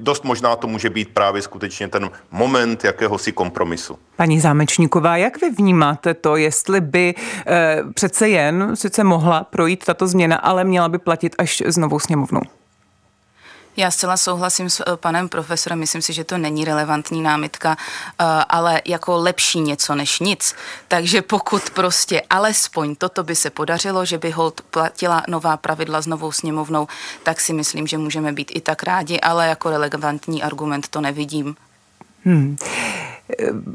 dost 0.00 0.24
možná 0.24 0.56
to 0.56 0.66
může 0.66 0.90
být 0.90 1.08
právě 1.14 1.42
skutečně 1.42 1.88
ten 1.88 2.10
moment 2.30 2.84
jakéhosi 2.84 3.32
kompromisu. 3.32 3.98
Paní 4.16 4.40
Zámečníková, 4.40 5.16
jak 5.16 5.40
vy 5.40 5.50
vnímáte 5.50 6.14
to, 6.14 6.36
jestli 6.36 6.80
by 6.80 7.14
e, 7.46 7.82
přece 7.94 8.28
jen 8.28 8.76
sice 8.76 9.04
mohla 9.04 9.44
projít 9.44 9.84
tato 9.84 10.06
změna, 10.06 10.36
ale 10.36 10.64
měla 10.64 10.88
by 10.88 10.98
platit 10.98 11.34
až 11.38 11.62
s 11.66 11.78
sněmovnou? 11.98 12.59
Já 13.80 13.90
zcela 13.90 14.16
souhlasím 14.16 14.70
s 14.70 14.80
eh, 14.80 14.96
panem 14.96 15.28
profesorem, 15.28 15.78
myslím 15.78 16.02
si, 16.02 16.12
že 16.12 16.24
to 16.24 16.38
není 16.38 16.64
relevantní 16.64 17.22
námitka, 17.22 17.76
eh, 17.76 18.24
ale 18.48 18.82
jako 18.84 19.16
lepší 19.16 19.60
něco 19.60 19.94
než 19.94 20.20
nic. 20.20 20.54
Takže 20.88 21.22
pokud 21.22 21.70
prostě 21.70 22.22
alespoň 22.30 22.94
toto 22.96 23.22
by 23.22 23.36
se 23.36 23.50
podařilo, 23.50 24.04
že 24.04 24.18
by 24.18 24.30
hold 24.30 24.60
platila 24.60 25.22
nová 25.28 25.56
pravidla 25.56 26.00
s 26.00 26.06
novou 26.06 26.32
sněmovnou, 26.32 26.88
tak 27.22 27.40
si 27.40 27.52
myslím, 27.52 27.86
že 27.86 27.98
můžeme 27.98 28.32
být 28.32 28.52
i 28.54 28.60
tak 28.60 28.82
rádi, 28.82 29.20
ale 29.20 29.48
jako 29.48 29.70
relevantní 29.70 30.42
argument 30.42 30.88
to 30.88 31.00
nevidím. 31.00 31.56
Hmm. 32.24 32.56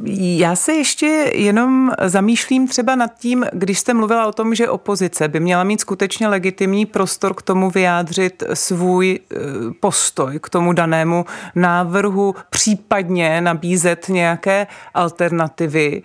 Já 0.06 0.56
se 0.56 0.74
ještě 0.74 1.06
jenom 1.36 1.91
zamýšlím 2.06 2.68
třeba 2.68 2.96
nad 2.96 3.12
tím, 3.18 3.46
když 3.54 3.80
jste 3.80 3.94
mluvila 3.94 4.28
o 4.28 4.32
tom, 4.32 4.56
že 4.56 4.70
opozice 4.70 5.28
by 5.28 5.39
měla 5.39 5.63
mít 5.63 5.82
skutečně 5.82 6.28
legitimní 6.28 6.86
prostor 6.86 7.34
k 7.34 7.41
tomu 7.41 7.70
vyjádřit 7.70 8.44
svůj 8.54 9.20
eh, 9.20 9.38
postoj 9.80 10.39
k 10.39 10.50
tomu 10.50 10.74
danému 10.74 11.26
návrhu, 11.56 12.36
případně 12.50 13.41
nabízet 13.41 14.10
nějaké 14.10 14.68
alternativy. 14.94 16.02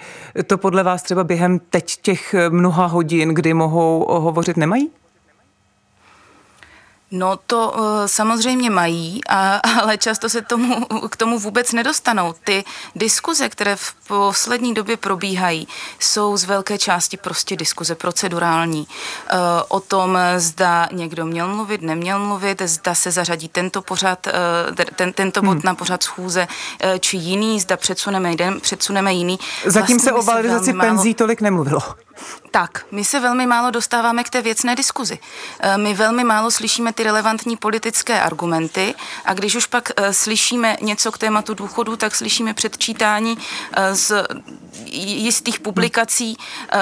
To 0.47 0.59
podle 0.59 0.83
vás 0.83 1.03
třeba 1.03 1.25
během 1.25 1.59
teď 1.71 1.97
těch 2.03 2.35
mnoha 2.49 2.87
hodin, 2.87 3.29
kdy 3.29 3.55
mohou 3.55 4.07
hovořit, 4.11 4.57
nemají? 4.57 4.91
No 7.13 7.39
to 7.47 7.75
uh, 7.77 7.83
samozřejmě 8.07 8.71
mají, 8.71 9.21
a, 9.29 9.57
ale 9.57 9.99
často 9.99 10.29
se 10.29 10.43
tomu, 10.43 10.87
k 11.11 11.17
tomu 11.17 11.39
vůbec 11.39 11.73
nedostanou. 11.73 12.35
Ty 12.45 12.65
diskuze, 12.97 13.49
které 13.49 13.77
v 13.77 13.95
poslední 14.09 14.75
době 14.75 14.97
probíhají, 14.97 15.69
jsou 15.99 16.37
z 16.37 16.45
velké 16.45 16.79
části 16.79 17.17
prostě 17.17 17.57
diskuze 17.57 17.95
procedurální. 17.95 18.87
Uh, 19.33 19.39
o 19.69 19.81
tom, 19.81 20.19
zda 20.37 20.89
někdo 20.93 21.27
měl 21.27 21.49
mluvit, 21.49 21.83
neměl 21.83 22.19
mluvit, 22.19 22.63
zda 22.63 22.95
se 22.95 23.11
zařadí 23.11 23.49
tento, 23.49 23.83
pořad, 23.83 24.27
uh, 24.27 24.75
ten, 24.97 25.13
tento 25.13 25.43
bod 25.43 25.51
hmm. 25.51 25.61
na 25.65 25.75
pořad 25.75 26.03
schůze, 26.03 26.49
uh, 26.85 26.99
či 26.99 27.17
jiný, 27.17 27.61
zda 27.61 27.77
předsuneme 27.77 28.31
jeden, 28.31 28.61
předsuneme 28.61 29.13
jiný. 29.13 29.39
Zatím 29.67 29.97
vlastně 29.97 29.99
se 29.99 30.13
o 30.13 30.23
valorizaci 30.23 30.73
penzí 30.73 31.09
málo... 31.09 31.15
tolik 31.15 31.41
nemluvilo. 31.41 31.81
Tak, 32.51 32.85
my 32.91 33.05
se 33.05 33.21
velmi 33.21 33.47
málo 33.47 33.71
dostáváme 33.71 34.25
k 34.25 34.31
té 34.31 34.43
věcné 34.43 34.77
diskuzi. 34.77 35.19
Eh, 35.61 35.79
my 35.79 35.95
velmi 35.95 36.25
málo 36.25 36.51
slyšíme 36.51 36.93
ty 36.93 37.03
relevantní 37.03 37.57
politické 37.57 38.21
argumenty 38.21 38.95
a 39.25 39.35
když 39.35 39.55
už 39.55 39.67
pak 39.67 39.91
eh, 39.97 40.13
slyšíme 40.13 40.77
něco 40.81 41.13
k 41.13 41.19
tématu 41.19 41.55
důchodu, 41.55 41.97
tak 41.97 42.15
slyšíme 42.15 42.55
předčítání 42.55 43.39
eh, 43.77 43.95
z 43.95 44.13
jistých 44.93 45.61
publikací, 45.61 46.37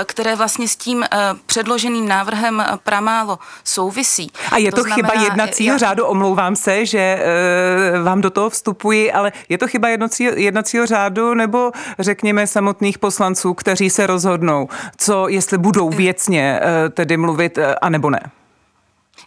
které 0.05 0.37
vlastně 0.37 0.69
s 0.69 0.77
tím 0.77 1.05
předloženým 1.47 2.09
návrhem 2.09 2.65
pramálo 2.85 3.39
souvisí. 3.65 4.31
A 4.51 4.59
je 4.59 4.71
to, 4.71 4.77
to 4.77 4.83
znamená, 4.83 5.09
chyba 5.09 5.25
jednacího 5.25 5.75
já... 5.75 5.79
řádu, 5.79 6.07
omlouvám 6.07 6.57
se, 6.57 6.87
že 6.87 7.19
vám 8.03 8.21
do 8.21 8.31
toho 8.31 8.51
vstupuji, 8.51 9.13
ale 9.13 9.33
je 9.49 9.59
to 9.59 9.69
chyba 9.69 9.89
jednacího, 9.89 10.33
jednacího 10.37 10.87
řádu 10.87 11.35
nebo 11.35 11.73
řekněme 11.99 12.47
samotných 12.47 12.99
poslanců, 12.99 13.55
kteří 13.55 13.91
se 13.91 14.07
rozhodnou, 14.07 14.69
co 14.97 15.28
jestli 15.29 15.59
budou 15.59 15.91
věcně 15.91 16.61
eh, 16.63 16.89
tedy 16.89 17.17
mluvit, 17.17 17.59
eh, 17.59 17.75
anebo 17.75 18.11
ne. 18.11 18.21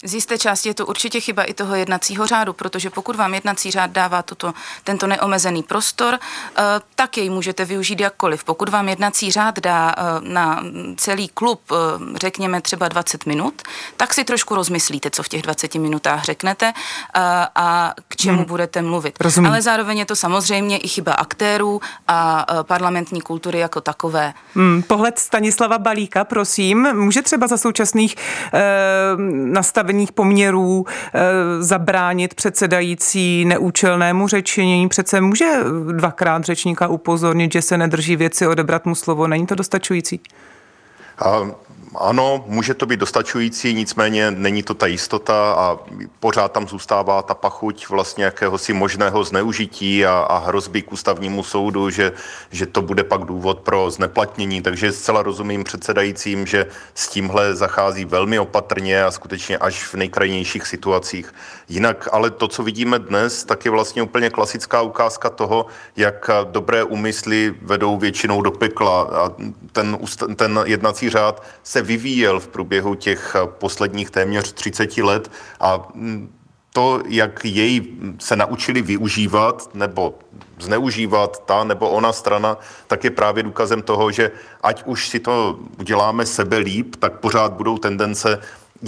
Z 0.04 0.14
jisté 0.14 0.38
části 0.38 0.70
je 0.70 0.74
to 0.74 0.86
určitě 0.86 1.20
chyba 1.20 1.44
i 1.44 1.54
toho 1.54 1.76
jednacího 1.76 2.28
řádu, 2.28 2.54
protože 2.54 2.90
pokud 2.90 3.16
vám 3.16 3.34
jednací 3.34 3.72
řád 3.72 3.92
dává 3.92 4.22
tuto, 4.22 4.54
tento 4.84 5.08
neomezený 5.08 5.64
prostor, 5.64 6.20
eh, 6.58 6.64
tak 6.96 7.18
jej 7.18 7.30
můžete 7.30 7.66
využít 7.66 8.00
jakkoliv. 8.00 8.44
Pokud 8.44 8.70
vám 8.70 8.90
jednací 8.90 9.32
řád 9.32 9.60
dá 9.60 9.96
eh, 9.98 10.02
na 10.20 10.64
celý 10.98 11.28
klub, 11.28 11.62
eh, 11.72 11.76
řekněme 12.16 12.62
třeba 12.62 12.88
20 12.88 13.26
minut, 13.26 13.62
tak 13.98 14.14
si 14.14 14.24
trošku 14.24 14.56
rozmyslíte, 14.56 15.10
co 15.10 15.24
v 15.24 15.30
těch 15.30 15.42
20 15.42 15.80
minutách 15.80 16.24
řeknete 16.24 16.74
a 17.56 17.94
k 18.08 18.16
čemu 18.16 18.38
hmm. 18.38 18.46
budete 18.46 18.82
mluvit. 18.82 19.16
Rozumím. 19.20 19.52
Ale 19.52 19.62
zároveň 19.62 19.98
je 19.98 20.06
to 20.06 20.16
samozřejmě 20.16 20.78
i 20.78 20.88
chyba 20.88 21.14
aktérů 21.14 21.82
a 22.08 22.46
parlamentní 22.64 23.22
kultury 23.22 23.60
jako 23.60 23.82
takové. 23.82 24.34
Hmm. 24.56 24.84
Pohled 24.84 25.20
Stanislava 25.20 25.78
Balíka, 25.78 26.24
prosím, 26.24 26.94
může 26.94 27.22
třeba 27.22 27.48
za 27.48 27.58
současných 27.58 28.16
eh, 28.54 28.62
nastavení 29.32 29.91
nastavených 29.92 30.12
poměrů 30.12 30.86
eh, 31.14 31.64
zabránit 31.64 32.34
předsedající 32.34 33.46
neúčelnému 33.46 34.28
řečení. 34.28 34.90
Přece 34.90 35.22
může 35.22 35.46
dvakrát 35.92 36.44
řečníka 36.44 36.88
upozornit, 36.88 37.54
že 37.54 37.62
se 37.62 37.78
nedrží 37.78 38.16
věci, 38.16 38.48
odebrat 38.48 38.86
mu 38.86 38.96
slovo. 38.96 39.28
Není 39.28 39.48
to 39.48 39.56
dostačující? 39.56 40.20
Ano, 41.96 42.44
může 42.48 42.74
to 42.74 42.86
být 42.86 43.00
dostačující, 43.00 43.74
nicméně 43.74 44.32
není 44.32 44.64
to 44.64 44.74
ta 44.74 44.88
jistota 44.88 45.54
a 45.54 45.78
pořád 46.20 46.52
tam 46.52 46.68
zůstává 46.68 47.22
ta 47.22 47.34
pachuť 47.34 47.90
vlastně 47.90 48.24
jakéhosi 48.24 48.74
možného 48.74 49.24
zneužití 49.24 50.06
a, 50.06 50.12
a 50.14 50.38
hrozby 50.38 50.82
k 50.82 50.92
ústavnímu 50.92 51.44
soudu, 51.44 51.90
že, 51.90 52.12
že 52.52 52.66
to 52.66 52.82
bude 52.82 53.04
pak 53.04 53.22
důvod 53.22 53.60
pro 53.60 53.92
zneplatnění. 53.92 54.62
Takže 54.62 54.92
zcela 54.92 55.24
rozumím 55.24 55.64
předsedajícím, 55.64 56.46
že 56.46 56.66
s 56.96 57.08
tímhle 57.08 57.56
zachází 57.56 58.06
velmi 58.06 58.40
opatrně 58.40 59.04
a 59.04 59.12
skutečně 59.12 59.58
až 59.58 59.84
v 59.84 59.94
nejkrajnějších 59.94 60.68
situacích. 60.68 61.34
Jinak 61.70 62.10
ale 62.12 62.30
to, 62.30 62.48
co 62.48 62.64
vidíme 62.64 63.00
dnes, 63.00 63.44
tak 63.44 63.66
je 63.66 63.72
vlastně 63.72 64.04
úplně 64.04 64.30
klasická 64.30 64.82
ukázka 64.82 65.30
toho, 65.30 65.66
jak 65.96 66.30
dobré 66.44 66.84
úmysly 66.84 67.56
vedou 67.62 67.98
většinou 67.98 68.42
do 68.42 68.52
pekla. 68.52 69.02
A 69.02 69.30
ten, 69.72 69.98
ten 70.36 70.60
jednací 70.66 71.10
řád 71.10 71.44
se 71.64 71.81
vyvíjel 71.82 72.40
v 72.40 72.48
průběhu 72.48 72.96
těch 72.96 73.36
eh, 73.36 73.48
posledních 73.48 74.10
téměř 74.10 74.54
30 74.54 74.98
let 74.98 75.32
a 75.60 75.88
mm, 75.94 76.34
to, 76.74 77.02
jak 77.08 77.46
jej 77.46 77.82
se 78.20 78.36
naučili 78.36 78.82
využívat 78.82 79.70
nebo 79.74 80.20
zneužívat 80.60 81.46
ta 81.46 81.64
nebo 81.64 81.90
ona 81.90 82.14
strana, 82.14 82.58
tak 82.88 83.04
je 83.04 83.12
právě 83.12 83.44
důkazem 83.44 83.82
toho, 83.82 84.12
že 84.12 84.32
ať 84.62 84.84
už 84.86 85.10
si 85.10 85.20
to 85.20 85.60
uděláme 85.80 86.26
sebe 86.26 86.58
líp, 86.58 86.96
tak 86.96 87.20
pořád 87.20 87.54
budou 87.54 87.78
tendence 87.78 88.40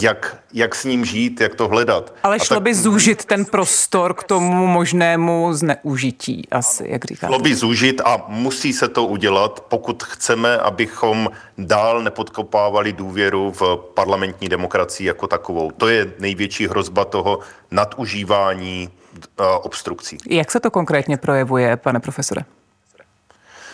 jak, 0.02 0.38
jak 0.54 0.76
s 0.76 0.84
ním 0.84 1.06
žít, 1.06 1.42
jak 1.42 1.56
to 1.56 1.68
hledat. 1.68 2.14
Ale 2.24 2.40
šlo 2.40 2.56
tak, 2.56 2.64
by 2.64 2.76
zúžit 2.76 3.26
ten 3.26 3.46
prostor 3.46 4.14
k 4.14 4.24
tomu 4.24 4.68
možnému 4.68 5.54
zneužití, 5.54 6.48
asi, 6.52 6.84
jak 6.88 7.06
říkáte. 7.06 7.34
Šlo 7.34 7.40
by 7.40 7.56
zúžit 7.56 8.02
a 8.06 8.26
musí 8.28 8.74
se 8.74 8.88
to 8.88 9.06
udělat, 9.06 9.66
pokud 9.70 10.04
chceme, 10.04 10.58
abychom 10.58 11.30
dál 11.58 12.02
nepodkopávali 12.02 12.94
důvěru 12.94 13.52
v 13.52 13.78
parlamentní 13.94 14.50
demokracii 14.50 15.08
jako 15.08 15.28
takovou. 15.28 15.72
To 15.72 15.88
je 15.88 16.14
největší 16.20 16.68
hrozba 16.68 17.06
toho 17.06 17.40
nadužívání 17.72 18.90
uh, 19.40 19.46
obstrukcí. 19.62 20.18
Jak 20.30 20.52
se 20.52 20.60
to 20.60 20.72
konkrétně 20.72 21.18
projevuje, 21.18 21.78
pane 21.78 22.00
profesore? 22.00 22.42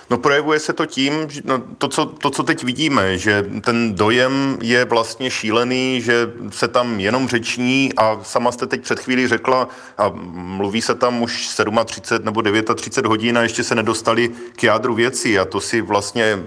No 0.10 0.18
projevuje 0.18 0.60
se 0.60 0.74
to 0.74 0.86
tím, 0.86 1.14
že 1.30 1.42
no, 1.46 1.64
to, 1.78 1.88
co, 1.88 2.06
to, 2.06 2.30
co 2.30 2.44
teď 2.44 2.64
vidíme, 2.64 3.18
že 3.18 3.46
ten 3.62 3.96
dojem 3.96 4.58
je 4.62 4.86
vlastně 4.86 5.32
šílený, 5.32 6.02
že 6.02 6.32
se 6.50 6.68
tam 6.68 7.00
jenom 7.00 7.28
řeční 7.28 7.92
a 7.98 8.20
sama 8.24 8.52
jste 8.52 8.68
teď 8.68 8.82
před 8.82 9.00
chvílí 9.00 9.28
řekla, 9.28 9.68
a 9.98 10.12
mluví 10.34 10.82
se 10.82 10.96
tam 10.96 11.22
už 11.22 11.48
37 11.86 12.26
nebo 12.26 12.42
39 12.76 13.10
hodin 13.10 13.38
a 13.38 13.42
ještě 13.42 13.64
se 13.64 13.76
nedostali 13.76 14.30
k 14.56 14.64
jádru 14.64 14.94
věcí 14.94 15.40
a 15.40 15.46
to 15.46 15.62
si 15.62 15.82
vlastně 15.82 16.40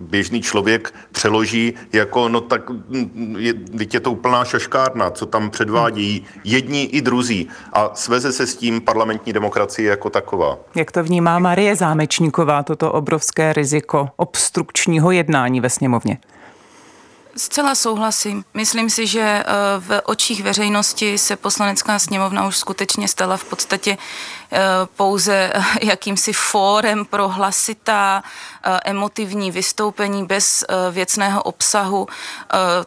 běžný 0.00 0.42
člověk 0.42 0.94
přeloží 1.12 1.74
jako, 1.92 2.28
no 2.28 2.40
tak 2.40 2.62
je, 3.38 3.54
je 3.92 4.00
to 4.00 4.12
úplná 4.12 4.44
šaškárna, 4.44 5.10
co 5.10 5.26
tam 5.26 5.50
předvádějí 5.50 6.24
jedni 6.44 6.82
i 6.82 7.00
druzí 7.00 7.48
a 7.72 7.90
sveze 7.94 8.32
se 8.32 8.46
s 8.46 8.56
tím 8.56 8.80
parlamentní 8.80 9.32
demokracie 9.32 9.90
jako 9.90 10.10
taková. 10.10 10.58
Jak 10.74 10.92
to 10.92 11.02
vnímá 11.02 11.38
Marie 11.38 11.76
Zámečníková, 11.76 12.62
toto 12.62 12.93
obrovské 12.94 13.52
riziko 13.52 14.08
obstrukčního 14.16 15.10
jednání 15.10 15.60
ve 15.60 15.70
sněmovně. 15.70 16.18
Zcela 17.36 17.74
souhlasím. 17.74 18.44
Myslím 18.54 18.90
si, 18.90 19.06
že 19.06 19.20
eh, 19.20 19.44
v 19.78 20.00
očích 20.04 20.42
veřejnosti 20.42 21.18
se 21.18 21.36
poslanecká 21.36 21.98
sněmovna 21.98 22.46
už 22.46 22.56
skutečně 22.56 23.08
stala 23.08 23.36
v 23.36 23.44
podstatě 23.44 23.96
pouze 24.96 25.52
jakýmsi 25.82 26.32
fórem 26.32 27.04
pro 27.04 27.28
hlasitá 27.28 28.22
eh, 28.22 28.80
emotivní 28.84 29.50
vystoupení 29.50 30.26
bez 30.26 30.64
věcného 30.90 31.42
obsahu. 31.42 32.06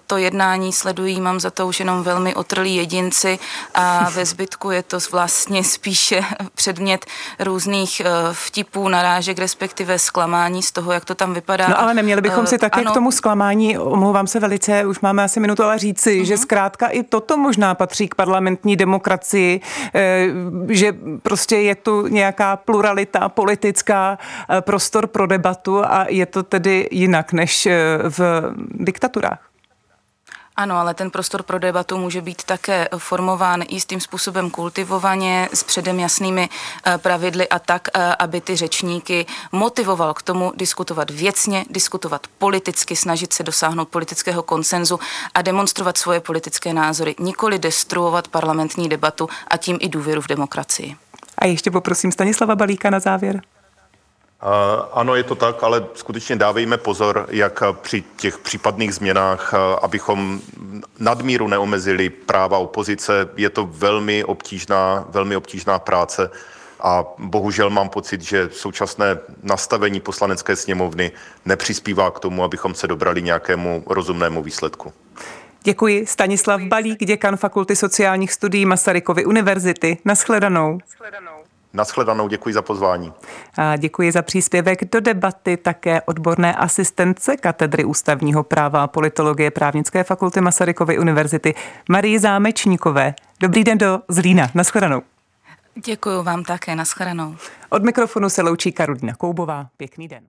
To 0.08 0.18
jednání 0.18 0.74
sledují, 0.74 1.22
mám 1.22 1.40
za 1.40 1.52
to 1.52 1.68
už 1.68 1.80
jenom 1.80 2.04
velmi 2.04 2.36
otrlí 2.36 2.76
jedinci 2.76 3.40
a 3.76 4.10
ve 4.14 4.26
zbytku 4.26 4.72
je 4.72 4.84
to 4.84 4.98
vlastně 5.12 5.64
spíše 5.64 6.22
předmět 6.56 7.06
různých 7.40 8.02
vtipů, 8.32 8.90
narážek, 8.90 9.40
respektive 9.40 10.00
zklamání 10.00 10.64
z 10.64 10.72
toho, 10.72 10.92
jak 10.92 11.06
to 11.06 11.16
tam 11.16 11.34
vypadá. 11.34 11.68
No 11.68 11.82
ale 11.82 11.94
neměli 11.94 12.22
bychom 12.22 12.48
si 12.48 12.58
také 12.58 12.82
ano, 12.82 12.92
k 12.92 12.94
tomu 12.94 13.12
zklamání, 13.12 13.78
omlouvám 13.78 14.28
se 14.28 14.40
velice, 14.40 14.86
už 14.86 15.00
máme 15.00 15.24
asi 15.24 15.40
minutu, 15.40 15.64
ale 15.64 15.80
říci, 15.80 16.22
uh-huh. 16.22 16.26
že 16.26 16.34
mhm. 16.34 16.42
zkrátka 16.42 16.88
i 16.88 17.04
toto 17.04 17.38
možná 17.38 17.76
patří 17.76 18.08
k 18.08 18.16
parlamentní 18.16 18.76
demokracii, 18.76 19.62
eh, 19.96 20.26
že 20.70 20.94
prostě 21.22 21.47
je 21.56 21.76
tu 21.76 22.08
nějaká 22.08 22.56
pluralita 22.56 23.30
politická, 23.30 24.18
eh, 24.50 24.62
prostor 24.62 25.08
pro 25.08 25.28
debatu 25.28 25.86
a 25.86 26.06
je 26.10 26.26
to 26.26 26.44
tedy 26.44 26.88
jinak 26.92 27.34
než 27.34 27.66
eh, 27.66 27.98
v 28.10 28.20
diktaturách. 28.72 29.40
Ano, 30.56 30.76
ale 30.76 30.94
ten 30.94 31.12
prostor 31.12 31.44
pro 31.44 31.60
debatu 31.60 31.98
může 31.98 32.22
být 32.22 32.44
také 32.44 32.90
formován 32.98 33.64
jistým 33.70 34.02
způsobem 34.02 34.50
kultivovaně, 34.50 35.50
s 35.54 35.64
předem 35.64 36.00
jasnými 36.00 36.50
eh, 36.50 36.98
pravidly 36.98 37.50
a 37.50 37.60
tak, 37.60 37.88
aby 38.20 38.42
ty 38.42 38.56
řečníky 38.56 39.26
motivoval 39.52 40.14
k 40.14 40.22
tomu 40.22 40.54
diskutovat 40.56 41.10
věcně, 41.10 41.66
diskutovat 41.70 42.28
politicky, 42.38 42.96
snažit 42.96 43.34
se 43.34 43.44
dosáhnout 43.44 43.90
politického 43.90 44.44
konsenzu 44.44 45.00
a 45.34 45.42
demonstrovat 45.42 45.98
svoje 45.98 46.20
politické 46.20 46.74
názory, 46.74 47.16
nikoli 47.20 47.60
destruovat 47.60 48.28
parlamentní 48.28 48.90
debatu 48.90 49.30
a 49.48 49.58
tím 49.58 49.78
i 49.82 49.90
důvěru 49.90 50.22
v 50.22 50.28
demokracii. 50.28 50.96
A 51.38 51.46
ještě 51.46 51.72
poprosím 51.72 52.12
Stanislava 52.12 52.56
Balíka 52.56 52.90
na 52.90 53.00
závěr. 53.00 53.42
Ano, 54.94 55.16
je 55.16 55.24
to 55.24 55.36
tak, 55.36 55.64
ale 55.64 55.86
skutečně 55.94 56.36
dávejme 56.36 56.78
pozor, 56.78 57.28
jak 57.30 57.64
při 57.82 58.04
těch 58.16 58.38
případných 58.38 58.96
změnách, 58.96 59.54
abychom 59.82 60.42
nadmíru 61.00 61.48
neomezili 61.48 62.10
práva 62.10 62.58
opozice. 62.58 63.30
Je 63.38 63.50
to 63.50 63.66
velmi 63.66 64.24
obtížná, 64.24 65.06
velmi 65.10 65.36
obtížná 65.36 65.80
práce 65.80 66.32
a 66.80 67.04
bohužel 67.18 67.70
mám 67.70 67.90
pocit, 67.90 68.22
že 68.22 68.50
současné 68.52 69.18
nastavení 69.44 70.00
poslanecké 70.00 70.56
sněmovny 70.56 71.12
nepřispívá 71.46 72.12
k 72.12 72.20
tomu, 72.20 72.44
abychom 72.44 72.74
se 72.74 72.88
dobrali 72.88 73.22
nějakému 73.22 73.84
rozumnému 73.88 74.44
výsledku. 74.44 74.94
Děkuji. 75.68 76.06
Stanislav 76.06 76.62
Balík, 76.62 77.00
děkan 77.00 77.38
Fakulty 77.38 77.76
sociálních 77.76 78.34
studií 78.34 78.66
Masarykovy 78.66 79.26
univerzity. 79.26 79.98
Naschledanou. 80.06 80.78
Naschledanou. 80.78 81.44
Naschledanou, 81.74 82.28
děkuji 82.28 82.54
za 82.54 82.62
pozvání. 82.62 83.14
A 83.58 83.76
děkuji 83.76 84.12
za 84.12 84.22
příspěvek 84.22 84.92
do 84.92 85.00
debaty 85.00 85.58
také 85.58 86.02
odborné 86.02 86.56
asistence 86.56 87.38
katedry 87.38 87.86
ústavního 87.86 88.44
práva 88.44 88.84
a 88.84 88.88
politologie 88.88 89.52
právnické 89.52 90.04
fakulty 90.04 90.42
Masarykovy 90.42 91.00
univerzity 91.00 91.56
Marii 91.90 92.20
Zámečníkové. 92.20 93.14
Dobrý 93.40 93.64
den 93.64 93.78
do 93.78 94.02
Zlína. 94.08 94.50
Naschledanou. 94.54 95.02
Děkuji 95.86 96.24
vám 96.24 96.44
také. 96.44 96.76
Naschledanou. 96.76 97.36
Od 97.70 97.84
mikrofonu 97.84 98.30
se 98.30 98.42
loučí 98.42 98.72
Karolina 98.72 99.16
Koubová. 99.16 99.68
Pěkný 99.78 100.08
den. 100.08 100.24